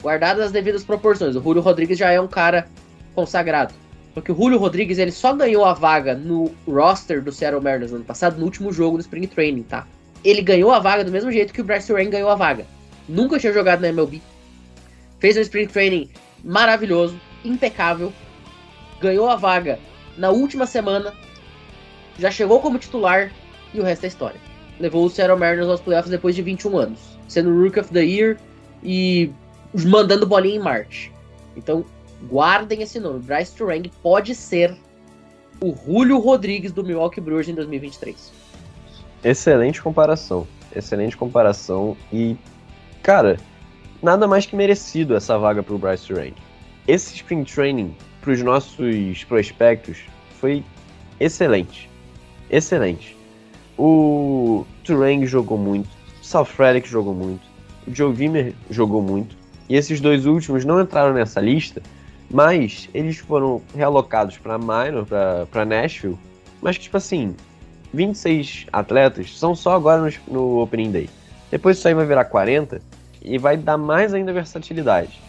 [0.00, 1.34] guardadas as devidas proporções.
[1.34, 2.68] O Julio Rodrigues já é um cara
[3.14, 3.74] consagrado.
[4.14, 7.98] Porque o Julio Rodrigues ele só ganhou a vaga no roster do Seattle Mariners no
[7.98, 9.86] ano passado, no último jogo do Spring Training, tá?
[10.22, 12.66] Ele ganhou a vaga do mesmo jeito que o Bryce Rain ganhou a vaga.
[13.08, 14.20] Nunca tinha jogado na MLB.
[15.18, 16.10] Fez um Spring Training
[16.44, 18.12] maravilhoso, impecável.
[19.00, 19.78] Ganhou a vaga
[20.16, 21.12] na última semana.
[22.18, 23.32] Já chegou como titular
[23.72, 24.40] e o resto é história.
[24.78, 28.36] Levou o Seattle Mariners aos playoffs depois de 21 anos, sendo Rook of the Year
[28.82, 29.30] e
[29.86, 31.10] mandando bolinha em Marte.
[31.56, 31.84] Então,
[32.28, 33.20] guardem esse nome.
[33.20, 34.76] Bryce Turang pode ser
[35.60, 38.32] o Julio Rodrigues do Milwaukee Brewers em 2023.
[39.24, 40.46] Excelente comparação.
[40.74, 41.96] Excelente comparação.
[42.12, 42.36] E,
[43.02, 43.38] cara,
[44.02, 46.34] nada mais que merecido essa vaga pro Bryce Turang.
[46.88, 49.98] Esse Spring Training pros nossos prospectos
[50.40, 50.64] foi
[51.20, 51.88] excelente.
[52.50, 53.16] Excelente.
[53.78, 55.88] O Turang jogou muito.
[56.20, 57.42] O Sal Frelick jogou muito.
[57.86, 59.36] O Joe Wimmer jogou muito.
[59.68, 61.82] E esses dois últimos não entraram nessa lista,
[62.32, 65.06] mas eles foram realocados para minor,
[65.50, 66.18] para Nashville.
[66.62, 67.36] Mas que, tipo assim,
[67.92, 71.10] 26 atletas são só agora no, no Opening Day.
[71.50, 72.80] Depois isso aí vai virar 40
[73.20, 75.20] e vai dar mais ainda versatilidade.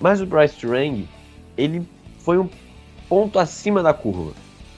[0.00, 1.08] Mas o Bryce Turang,
[1.56, 1.86] ele
[2.20, 2.48] foi um
[3.08, 4.32] ponto acima da curva.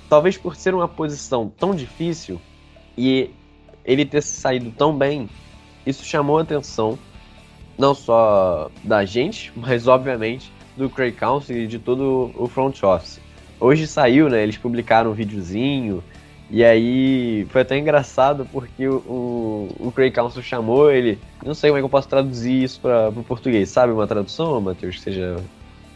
[0.09, 2.41] Talvez por ser uma posição tão difícil
[2.97, 3.31] e
[3.85, 5.29] ele ter saído tão bem,
[5.85, 6.99] isso chamou a atenção
[7.77, 10.51] não só da gente, mas obviamente
[10.81, 13.20] do Craig Council e de todo o front office.
[13.61, 14.43] Hoje saiu, né?
[14.43, 16.03] Eles publicaram um videozinho
[16.51, 21.18] e aí foi até engraçado porque o, o, o Craig Council chamou ele.
[21.45, 23.68] Não sei como é que eu posso traduzir isso para o português.
[23.68, 24.97] Sabe uma tradução, Matheus?
[24.97, 25.37] Que seja.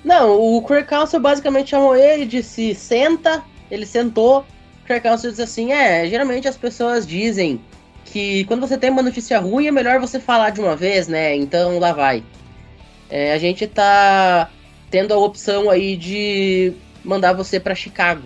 [0.04, 4.40] Não, o Craig Council basicamente chamou ele, disse senta, ele sentou.
[4.82, 7.60] O Craig Council disse assim: é, geralmente as pessoas dizem
[8.04, 11.34] que quando você tem uma notícia ruim é melhor você falar de uma vez, né?
[11.34, 12.22] Então lá vai.
[13.10, 14.50] É, a gente tá
[14.94, 16.72] tendo a opção aí de
[17.04, 18.22] mandar você para Chicago.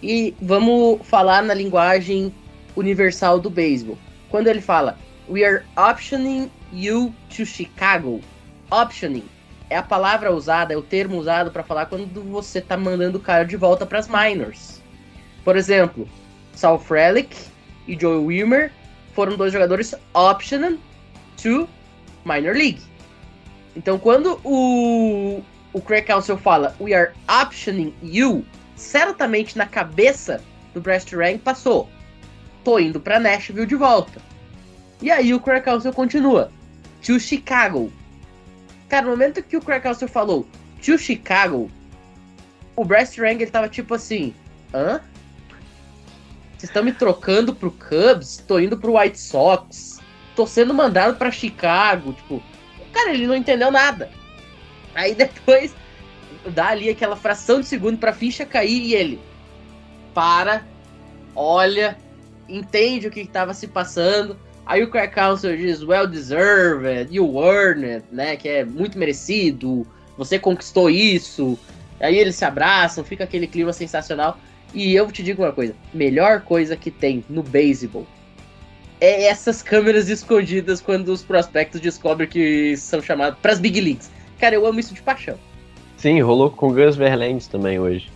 [0.00, 2.32] E vamos falar na linguagem
[2.76, 3.98] universal do beisebol.
[4.30, 4.96] Quando ele fala
[5.28, 8.20] We are optioning you to Chicago.
[8.70, 9.24] Optioning
[9.68, 13.20] é a palavra usada, é o termo usado para falar quando você tá mandando o
[13.20, 14.80] cara de volta para as minors.
[15.42, 16.08] Por exemplo,
[16.54, 17.36] Sal Frelick
[17.88, 18.70] e Joe Wilmer
[19.12, 20.78] foram dois jogadores optioned
[21.42, 21.68] to
[22.24, 22.80] minor league.
[23.74, 25.42] Então, quando o,
[25.76, 28.46] o Craig Council fala We are optioning you,
[28.76, 31.86] certamente na cabeça do Breast Rank passou.
[32.64, 34.22] Tô indo para Nashville de volta.
[35.02, 36.50] E aí o Craig Council continua.
[37.04, 37.92] To Chicago.
[38.88, 40.46] Cara, no momento que o Craig Council falou
[40.82, 41.70] to Chicago,
[42.74, 44.34] o Breast Rank ele tava tipo assim:
[44.72, 45.02] hã?
[46.56, 48.38] Vocês estão me trocando pro Cubs?
[48.48, 50.00] Tô indo pro White Sox.
[50.34, 52.14] Tô sendo mandado para Chicago.
[52.14, 52.42] Tipo,
[52.94, 54.10] cara, ele não entendeu nada.
[54.96, 55.74] Aí depois
[56.48, 59.20] dá ali aquela fração de segundo pra ficha cair e ele
[60.14, 60.64] para,
[61.34, 61.96] olha,
[62.48, 64.36] entende o que estava se passando.
[64.64, 68.36] Aí o Craig Council diz, well deserved, you earned it, né?
[68.36, 69.86] Que é muito merecido,
[70.16, 71.58] você conquistou isso.
[72.00, 74.38] Aí eles se abraçam, fica aquele clima sensacional.
[74.74, 78.06] E eu te digo uma coisa: melhor coisa que tem no beisebol
[79.00, 84.10] é essas câmeras escondidas quando os prospectos descobrem que são chamados para as big leagues.
[84.38, 85.38] Cara, eu amo isso de paixão.
[85.96, 88.10] Sim, rolou com o Gus Verlander também hoje.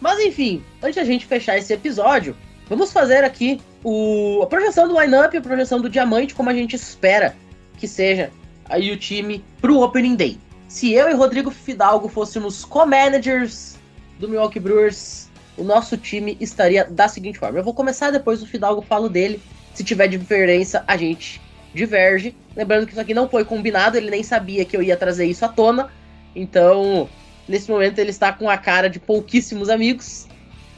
[0.00, 2.36] Mas enfim, antes da gente fechar esse episódio,
[2.68, 6.76] vamos fazer aqui o, a projeção do lineup, a projeção do diamante, como a gente
[6.76, 7.34] espera
[7.78, 8.30] que seja
[8.68, 10.38] aí o time pro Opening Day.
[10.68, 13.78] Se eu e Rodrigo Fidalgo fôssemos co-managers
[14.18, 17.58] do Milwaukee Brewers, o nosso time estaria da seguinte forma.
[17.58, 19.40] Eu vou começar depois o Fidalgo falo dele.
[19.74, 21.40] Se tiver diferença, a gente
[21.74, 22.34] diverge.
[22.56, 25.44] Lembrando que isso aqui não foi combinado, ele nem sabia que eu ia trazer isso
[25.44, 25.88] à tona.
[26.34, 27.08] Então,
[27.48, 30.26] nesse momento, ele está com a cara de pouquíssimos amigos.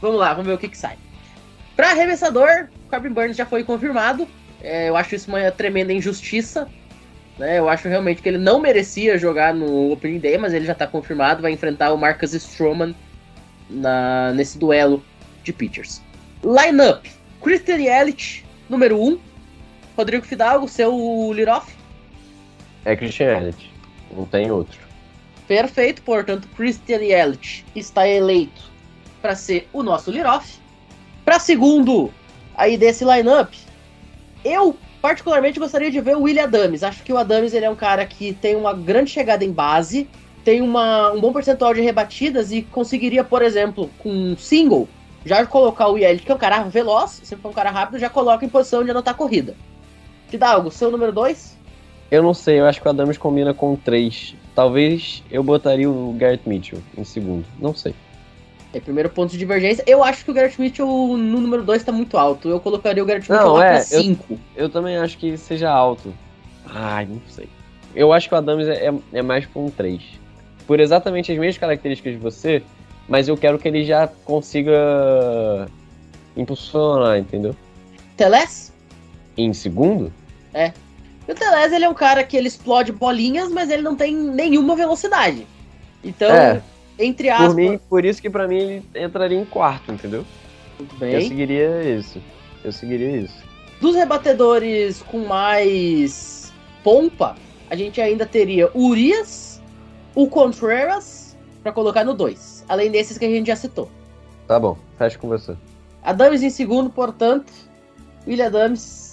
[0.01, 0.97] Vamos lá, vamos ver o que, que sai.
[1.77, 4.29] Para arremessador, Corbin Burns já foi confirmado.
[4.61, 6.69] É, eu acho isso uma tremenda injustiça.
[7.39, 7.59] Né?
[7.59, 10.87] Eu acho realmente que ele não merecia jogar no Opening Day, mas ele já está
[10.87, 11.43] confirmado.
[11.43, 12.95] Vai enfrentar o Marcus Stroman
[13.69, 15.05] na, nesse duelo
[15.43, 16.01] de pitchers.
[16.43, 17.07] Lineup:
[17.43, 19.19] Christian Yelich, número 1.
[19.97, 21.73] Rodrigo Fidalgo, seu lead-off.
[22.85, 23.73] É Christian Elliott,
[24.15, 24.79] não tem outro.
[25.47, 28.63] Perfeito, portanto, Christian Yelich está eleito
[29.21, 30.59] para ser o nosso lead-off.
[31.25, 32.13] Para segundo
[32.57, 33.53] aí desse lineup,
[34.45, 36.83] eu particularmente gostaria de ver o William Adams.
[36.83, 40.09] Acho que o Adams ele é um cara que tem uma grande chegada em base,
[40.45, 44.89] tem uma, um bom percentual de rebatidas e conseguiria, por exemplo, com um single,
[45.25, 48.11] já colocar o Yelich, que é um cara veloz, sempre foi um cara rápido, já
[48.11, 49.55] coloca em posição de anotar corrida.
[50.35, 51.57] Fidalgo, seu número 2?
[52.11, 54.35] Eu não sei, eu acho que o Adams combina com 3.
[54.53, 57.95] Talvez eu botaria o Garrett Mitchell em segundo, não sei.
[58.73, 59.85] É primeiro ponto de divergência.
[59.87, 62.49] Eu acho que o Garrett Mitchell no número 2 está muito alto.
[62.49, 64.41] Eu colocaria o Garrett Mitchell Não, lá é, pra eu- 5.
[64.57, 66.13] Eu também acho que seja alto.
[66.67, 67.49] Ai, não sei.
[67.95, 70.03] Eu acho que o Adams é, é- é mais pra um 3.
[70.67, 72.61] Por exatamente as mesmas características de você,
[73.09, 75.69] mas eu quero que ele já consiga
[76.37, 77.55] impulsionar, entendeu?
[78.17, 78.73] Teles?
[79.37, 80.13] Em segundo?
[80.55, 84.15] E o Teles ele é um cara que ele explode bolinhas, mas ele não tem
[84.15, 85.47] nenhuma velocidade.
[86.03, 86.63] Então, É.
[86.99, 90.25] entre aspas, Por, mim, por isso que pra mim ele entraria em quarto, entendeu?
[90.79, 91.29] muito Eu bem.
[91.29, 92.21] seguiria isso.
[92.63, 93.35] Eu seguiria isso.
[93.81, 96.53] Dos rebatedores com mais
[96.83, 97.37] pompa,
[97.71, 99.61] a gente ainda teria o Urias,
[100.15, 102.65] o Contreras, pra colocar no 2.
[102.69, 103.91] Além desses que a gente já citou.
[104.47, 105.57] Tá bom, fecha com você.
[106.03, 107.51] Adams em segundo, portanto,
[108.27, 109.04] William Adams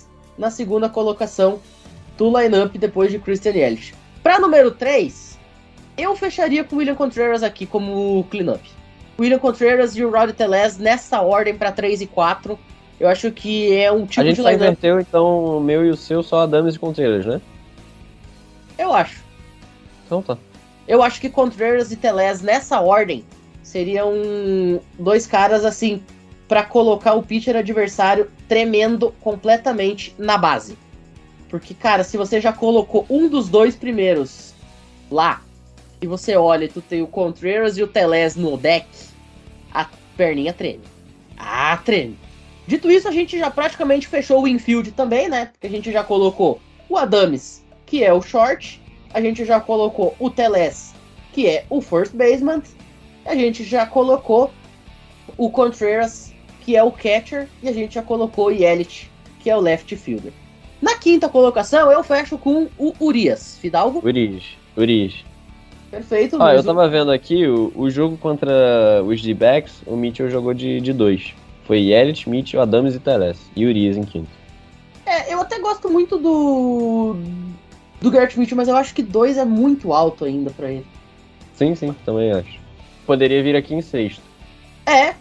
[0.42, 1.60] na segunda colocação
[2.18, 3.94] do lineup depois de Christian Yelich.
[4.24, 5.38] Para número 3,
[5.96, 8.60] eu fecharia com o William Contreras aqui como cleanup.
[9.20, 12.58] William Contreras e o Rod Teles nessa ordem para 3 e 4.
[13.00, 14.64] Eu acho que é um tipo a gente de só lineup.
[14.64, 17.40] inverteu, então, o meu e o seu, só Adams e Contreiras, né?
[18.80, 19.24] Eu acho.
[20.08, 20.38] Então tá.
[20.88, 23.24] Eu acho que Contreras e Teles nessa ordem
[23.62, 24.12] seriam
[24.98, 26.02] dois caras assim
[26.52, 30.78] para colocar o pitcher adversário tremendo completamente na base.
[31.48, 34.54] Porque, cara, se você já colocou um dos dois primeiros
[35.10, 35.42] lá
[36.02, 38.86] e você olha e tu tem o Contreras e o Teles no deck,
[39.74, 39.88] a
[40.18, 40.82] perninha treme.
[41.38, 42.20] Ah, treme.
[42.68, 45.46] Dito isso, a gente já praticamente fechou o infield também, né?
[45.46, 48.82] Porque a gente já colocou o Adams, que é o short,
[49.14, 50.94] a gente já colocou o Teles,
[51.32, 52.62] que é o first baseman,
[53.24, 54.52] a gente já colocou
[55.38, 56.31] o Contreras,
[56.62, 59.10] que é o catcher, e a gente já colocou o Yelich,
[59.40, 60.32] que é o left fielder.
[61.02, 63.58] quinta colocação, eu fecho com o Urias.
[63.60, 64.02] Fidalgo?
[64.04, 64.44] Urias.
[64.78, 65.26] Urias.
[65.90, 66.42] Perfeito.
[66.42, 70.80] Ah, eu tava vendo aqui o, o jogo contra os D-backs, o Mitchell jogou de,
[70.80, 71.34] de dois.
[71.66, 73.38] Foi Yelich, Mitchell, Adams e Teles.
[73.56, 74.30] E Urias em quinto.
[75.06, 77.16] É, eu até gosto muito do.
[78.00, 80.86] Do Garrett Mitchell, mas eu acho que dois é muito alto ainda pra ele.
[81.54, 82.60] Sim, sim, também acho.
[83.06, 84.24] Poderia vir aqui em sexto.
[84.86, 85.14] É.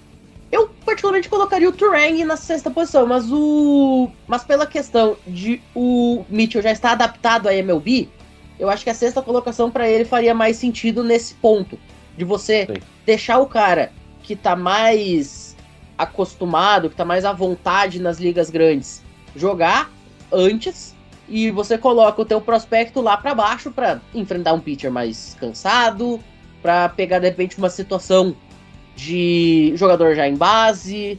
[0.51, 4.11] Eu particularmente colocaria o Turang na sexta posição, mas o.
[4.27, 8.09] Mas pela questão de o Mitchell já estar adaptado à MLB,
[8.59, 11.79] eu acho que a sexta colocação pra ele faria mais sentido nesse ponto.
[12.17, 12.83] De você Sim.
[13.07, 13.93] deixar o cara
[14.23, 15.57] que tá mais
[15.97, 19.03] acostumado, que tá mais à vontade nas ligas grandes,
[19.37, 19.91] jogar
[20.33, 20.95] antes
[21.29, 26.21] e você coloca o teu prospecto lá pra baixo pra enfrentar um pitcher mais cansado,
[26.61, 28.35] pra pegar de repente uma situação
[29.01, 31.19] de jogador já em base,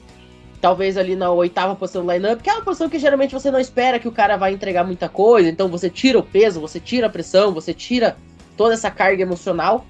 [0.62, 3.60] talvez ali na oitava posição do lineup, que é uma posição que geralmente você não
[3.60, 7.08] espera que o cara vai entregar muita coisa, então você tira o peso, você tira
[7.08, 8.16] a pressão, você tira
[8.56, 9.84] toda essa carga emocional.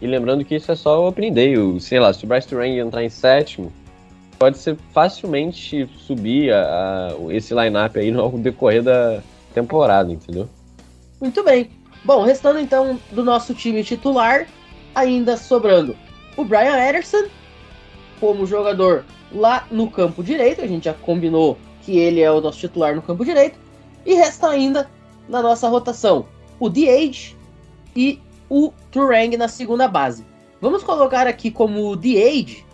[0.00, 1.58] E lembrando que isso é só o Opening Day.
[1.58, 3.70] O, sei lá, se o Bryce Turang entrar em sétimo,
[4.38, 9.20] pode ser facilmente subir a, a- esse lineup aí no decorrer da
[9.52, 10.48] temporada, entendeu?
[11.20, 11.68] Muito bem.
[12.04, 14.46] Bom, restando então do nosso time titular,
[14.94, 15.94] ainda sobrando
[16.38, 17.24] o Brian Ederson
[18.20, 20.62] como jogador lá no campo direito.
[20.62, 23.58] A gente já combinou que ele é o nosso titular no campo direito.
[24.06, 24.88] E resta ainda
[25.28, 26.26] na nossa rotação
[26.60, 27.34] o DH
[27.94, 30.24] e o Turang na segunda base.
[30.60, 32.64] Vamos colocar aqui como DH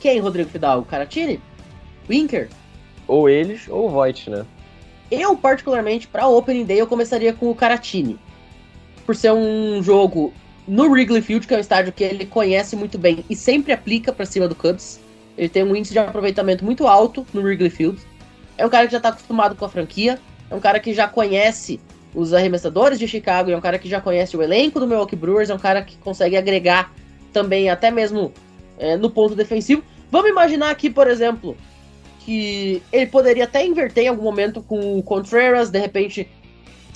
[0.00, 0.86] quem, Rodrigo Fidalgo?
[0.86, 1.40] Caratini?
[2.08, 2.48] Winker?
[3.08, 4.46] Ou eles ou o Voight, né?
[5.10, 8.16] Eu, particularmente, para Opening Day, eu começaria com o Caratini.
[9.04, 10.32] Por ser um jogo
[10.68, 14.12] no Wrigley Field, que é um estádio que ele conhece muito bem e sempre aplica
[14.12, 15.00] para cima do Cubs.
[15.36, 17.98] Ele tem um índice de aproveitamento muito alto no Wrigley Field.
[18.58, 20.18] É um cara que já tá acostumado com a franquia.
[20.50, 21.80] É um cara que já conhece
[22.14, 23.50] os arremessadores de Chicago.
[23.50, 25.48] É um cara que já conhece o elenco do Milwaukee Brewers.
[25.48, 26.92] É um cara que consegue agregar
[27.32, 28.32] também, até mesmo
[28.78, 29.82] é, no ponto defensivo.
[30.10, 31.56] Vamos imaginar aqui, por exemplo,
[32.20, 36.28] que ele poderia até inverter em algum momento com o Contreras, de repente,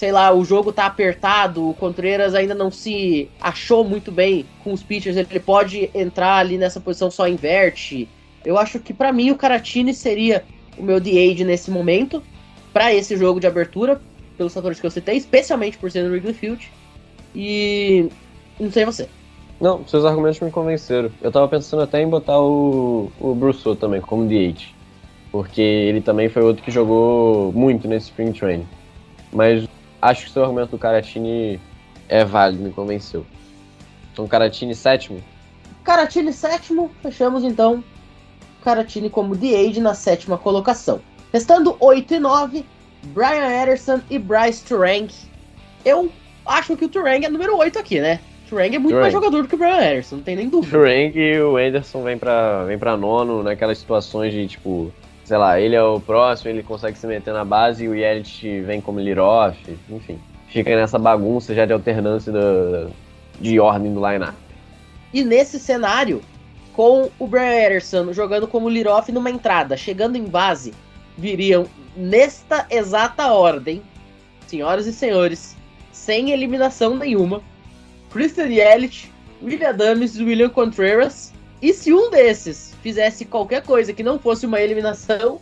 [0.03, 4.73] sei lá, o jogo tá apertado, o Contreras ainda não se achou muito bem com
[4.73, 8.09] os pitchers, ele pode entrar ali nessa posição só inverte.
[8.45, 10.43] Eu acho que pra mim o Caratini seria
[10.77, 12.21] o meu DH nesse momento,
[12.73, 14.03] pra esse jogo de abertura,
[14.37, 16.69] pelos fatores que eu citei, especialmente por ser no Wrigley Field.
[17.33, 18.09] E
[18.59, 19.09] não sei você.
[19.61, 21.13] Não, seus argumentos me convenceram.
[21.23, 24.65] Eu tava pensando até em botar o, o Brousseau também como DH.
[25.31, 28.67] Porque ele também foi outro que jogou muito nesse Spring Training.
[29.33, 29.65] Mas
[30.03, 31.61] acho que o seu argumento do Caratini
[32.09, 33.25] é válido, me convenceu.
[34.13, 35.23] Então, Caratini sétimo?
[35.85, 37.83] Caratini sétimo, fechamos então
[38.63, 41.01] Caratini como DH na sétima colocação.
[41.33, 42.67] Restando 8 e 9,
[43.07, 45.09] Brian Ederson e Bryce Turang.
[45.85, 46.11] Eu
[46.45, 48.21] acho que o Turang é número 8 aqui, né?
[48.49, 49.03] Turang é muito Turang.
[49.03, 50.79] mais jogador do que o Brian Ederson, não tem nem dúvida.
[50.79, 54.93] Frank e o Anderson vem pra, vem pra nono naquelas situações de tipo,
[55.33, 58.61] sei lá, ele é o próximo, ele consegue se meter na base e o Yelich
[58.61, 59.57] vem como lead-off,
[59.89, 60.19] enfim.
[60.49, 62.89] Fica nessa bagunça já de alternância da-
[63.41, 64.37] de ordem do line-up.
[65.11, 66.21] E nesse cenário,
[66.75, 70.75] com o Brian Ederson jogando como lead-off numa entrada, chegando em base,
[71.17, 71.65] viriam
[71.97, 73.81] nesta exata ordem,
[74.47, 75.57] senhoras e senhores,
[75.93, 77.41] sem eliminação nenhuma,
[78.11, 79.11] Christian Yelich,
[79.43, 81.33] William Adams e William Contreras.
[81.63, 85.41] E se um desses fizesse qualquer coisa que não fosse uma eliminação,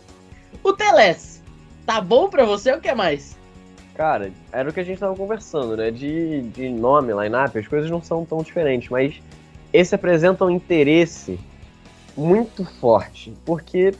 [0.63, 1.41] o Teles.
[1.85, 3.37] Tá bom pra você ou quer mais?
[3.95, 5.91] Cara, era o que a gente tava conversando, né?
[5.91, 9.15] De, de nome, line-up, as coisas não são tão diferentes, mas
[9.73, 11.39] esse apresenta um interesse
[12.15, 13.93] muito forte, porque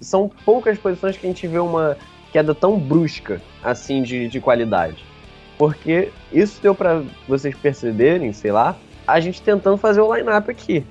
[0.00, 1.96] são poucas posições que a gente vê uma
[2.32, 5.04] queda tão brusca assim de, de qualidade.
[5.58, 10.84] Porque isso deu pra vocês perceberem, sei lá, a gente tentando fazer o line-up aqui.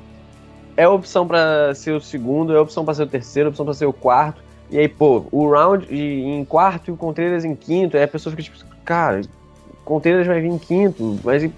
[0.78, 3.74] É opção pra ser o segundo, é opção pra ser o terceiro, é opção pra
[3.74, 4.42] ser o quarto.
[4.70, 8.34] E aí, pô, o round em quarto e o Contreiras em quinto, aí a pessoa
[8.36, 9.22] fica tipo, cara,
[9.70, 11.50] o Contreiras vai vir em quinto, mas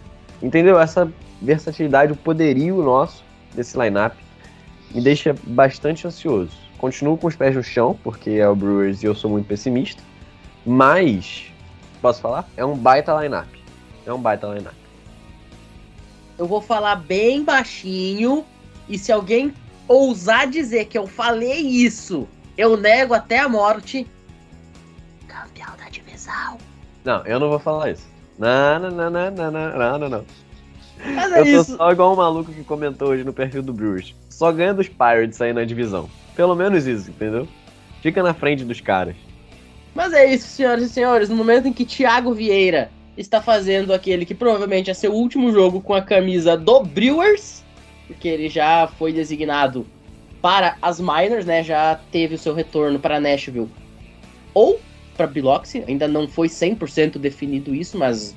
[0.41, 0.79] entendeu?
[0.79, 1.11] Essa
[1.41, 4.15] versatilidade, o poderio nosso desse lineup
[4.91, 6.57] me deixa bastante ansioso.
[6.77, 10.01] Continuo com os pés no chão, porque é o Brewers e eu sou muito pessimista,
[10.65, 11.45] mas,
[12.01, 12.49] posso falar?
[12.57, 13.47] É um baita lineup.
[14.05, 14.73] É um baita lineup.
[16.37, 18.43] Eu vou falar bem baixinho.
[18.87, 19.53] E se alguém
[19.87, 22.27] ousar dizer que eu falei isso,
[22.57, 24.07] eu nego até a morte.
[25.27, 26.57] Campeão da divisão.
[27.03, 28.07] Não, eu não vou falar isso.
[28.37, 30.25] Não, não, não, não, não, não, não, não.
[31.15, 31.77] Mas é eu é sou isso.
[31.77, 34.15] só igual o maluco que comentou hoje no perfil do Brewers.
[34.29, 36.09] Só ganha dos Pirates aí na divisão.
[36.35, 37.47] Pelo menos isso, entendeu?
[38.01, 39.15] Fica na frente dos caras.
[39.93, 41.29] Mas é isso, senhoras e senhores.
[41.29, 45.81] No momento em que Thiago Vieira está fazendo aquele que provavelmente é seu último jogo
[45.81, 47.62] com a camisa do Brewers,
[48.13, 49.85] porque ele já foi designado
[50.41, 51.63] para as minors, né?
[51.63, 53.69] Já teve o seu retorno para Nashville
[54.53, 54.79] ou
[55.17, 55.83] para Biloxi.
[55.87, 58.35] Ainda não foi 100% definido isso, mas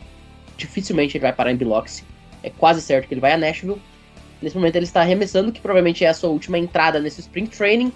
[0.57, 2.05] dificilmente ele vai parar em Biloxi.
[2.43, 3.81] É quase certo que ele vai a Nashville.
[4.41, 7.93] Nesse momento ele está arremessando, que provavelmente é a sua última entrada nesse Spring Training.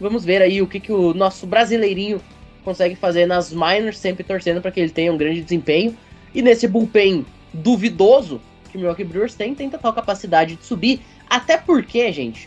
[0.00, 2.20] Vamos ver aí o que, que o nosso brasileirinho
[2.64, 5.96] consegue fazer nas minors, sempre torcendo para que ele tenha um grande desempenho.
[6.34, 8.40] E nesse bullpen duvidoso
[8.72, 11.00] que o Milwaukee Brewers tem, tem total capacidade de subir.
[11.32, 12.46] Até porque, gente,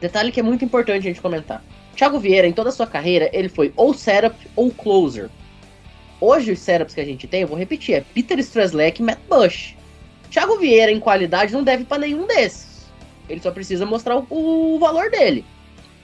[0.00, 1.64] detalhe que é muito importante a gente comentar.
[1.96, 5.28] Thiago Vieira, em toda a sua carreira, ele foi ou setup ou closer.
[6.20, 9.18] Hoje, os setups que a gente tem, eu vou repetir, é Peter Strzelecki e Matt
[9.28, 9.74] Bush.
[10.30, 12.86] Thiago Vieira, em qualidade, não deve para nenhum desses.
[13.28, 15.44] Ele só precisa mostrar o, o, valor dele.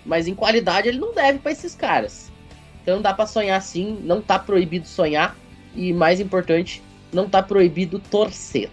[0.05, 2.33] Mas em qualidade, ele não deve para esses caras.
[2.83, 5.37] Então dá para sonhar sim, não tá proibido sonhar.
[5.77, 6.83] E mais importante,
[7.13, 8.69] não tá proibido torcer.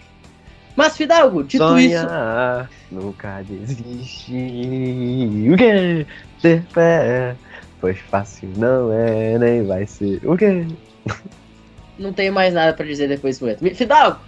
[0.78, 2.96] Mas, Fidalgo, dito Sonhar, isso.
[2.96, 4.32] Nunca desiste.
[5.52, 6.06] O quê?
[6.40, 7.36] Ter fé.
[7.82, 10.22] Pois fácil não é, nem vai ser.
[10.24, 10.68] O quê?
[11.98, 13.76] Não tenho mais nada para dizer depois do momento.
[13.76, 14.20] Fidalgo,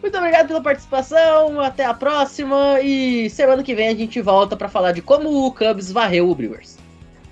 [0.00, 1.60] muito obrigado pela participação.
[1.60, 2.80] Até a próxima.
[2.80, 6.34] E semana que vem a gente volta para falar de como o Cubs varreu o
[6.34, 6.78] Brewers.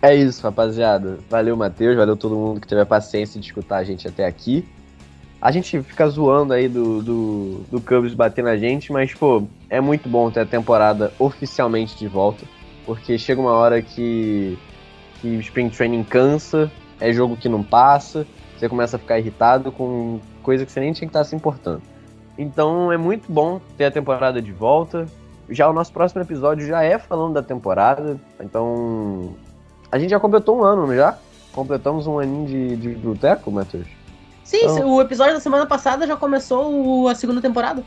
[0.02, 1.18] É isso, rapaziada.
[1.30, 1.96] Valeu, Matheus.
[1.96, 4.68] Valeu todo mundo que teve a paciência de escutar a gente até aqui.
[5.40, 9.80] A gente fica zoando aí do, do, do Cubs bater na gente, mas, pô, é
[9.80, 12.44] muito bom ter a temporada oficialmente de volta.
[12.84, 14.58] Porque chega uma hora que,
[15.20, 18.26] que Spring Training cansa, é jogo que não passa,
[18.56, 21.82] você começa a ficar irritado com coisa que você nem tinha que estar se importando.
[22.38, 25.06] Então é muito bom ter a temporada de volta.
[25.48, 28.18] Já o nosso próximo episódio já é falando da temporada.
[28.40, 29.34] Então.
[29.90, 31.18] A gente já completou um ano, não já?
[31.52, 33.86] Completamos um aninho de, de boteco, Matheus?
[34.46, 34.94] Sim, então...
[34.94, 37.82] o episódio da semana passada já começou a segunda temporada.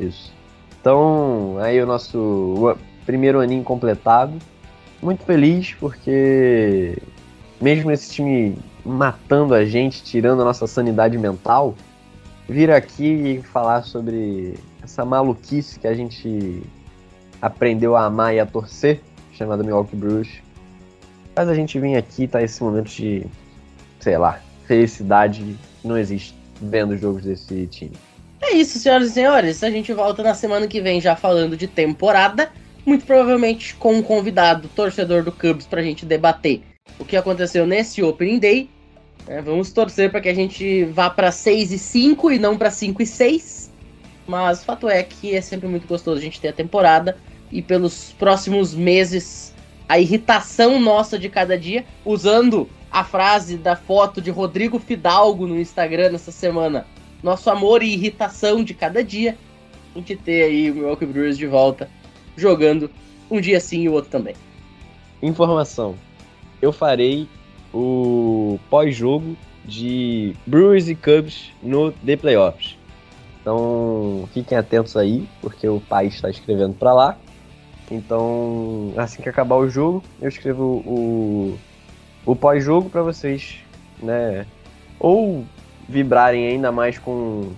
[0.00, 0.32] Isso.
[0.80, 2.76] Então, aí o nosso
[3.06, 4.36] primeiro aninho completado.
[5.00, 6.98] Muito feliz porque,
[7.60, 11.76] mesmo esse time matando a gente, tirando a nossa sanidade mental,
[12.48, 13.04] vir aqui
[13.38, 16.64] e falar sobre essa maluquice que a gente
[17.40, 19.00] aprendeu a amar e a torcer,
[19.32, 20.28] chamada Milwaukee Brewers.
[21.32, 23.24] Faz a gente vir aqui tá esse momento de,
[24.00, 27.92] sei lá, felicidade não existe vendo os jogos desse time.
[28.40, 29.62] É isso, senhoras e senhores.
[29.62, 32.50] A gente volta na semana que vem já falando de temporada.
[32.84, 36.62] Muito provavelmente com um convidado, torcedor do Cubs, pra gente debater
[36.98, 38.68] o que aconteceu nesse Opening Day
[39.26, 42.70] é, vamos torcer para que a gente vá para 6 e 5 e não para
[42.70, 43.70] 5 e 6.
[44.26, 47.16] Mas o fato é que é sempre muito gostoso a gente ter a temporada
[47.50, 49.51] e pelos próximos meses
[49.92, 55.60] a irritação nossa de cada dia, usando a frase da foto de Rodrigo Fidalgo no
[55.60, 56.86] Instagram nessa semana.
[57.22, 59.36] Nosso amor e irritação de cada dia.
[59.94, 61.90] A gente ter aí o Milwaukee Brewers de volta
[62.38, 62.90] jogando
[63.30, 64.34] um dia sim e o outro também.
[65.20, 65.94] Informação.
[66.62, 67.28] Eu farei
[67.70, 72.78] o pós-jogo de Brewers e Cubs no The Playoffs.
[73.42, 77.18] Então fiquem atentos aí, porque o pai está escrevendo para lá.
[77.94, 81.58] Então, assim que acabar o jogo, eu escrevo o,
[82.24, 83.58] o pós-jogo para vocês,
[84.02, 84.46] né?
[84.98, 85.44] Ou
[85.88, 87.52] vibrarem ainda mais com,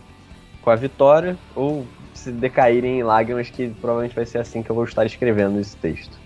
[0.62, 4.74] com a vitória, ou se decaírem em lágrimas, que provavelmente vai ser assim que eu
[4.74, 6.18] vou estar escrevendo esse texto.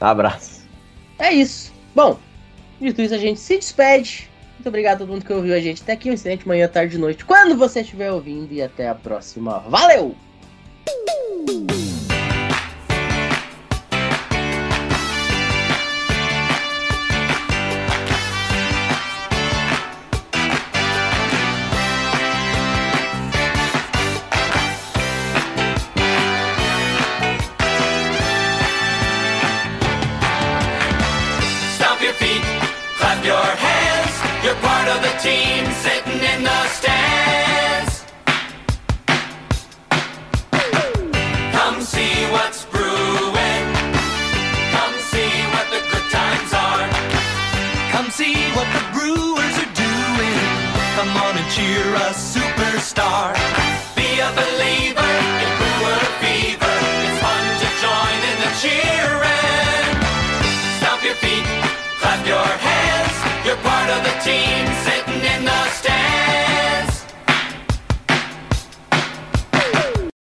[0.00, 0.66] Abraço.
[1.18, 1.72] É isso.
[1.94, 2.18] Bom,
[2.80, 4.30] Dito isso, a gente se despede.
[4.54, 6.10] Muito obrigado a todo mundo que ouviu a gente até aqui.
[6.10, 7.24] Um excelente manhã, tarde e noite.
[7.24, 8.52] Quando você estiver ouvindo.
[8.52, 9.58] E até a próxima.
[9.68, 10.14] Valeu!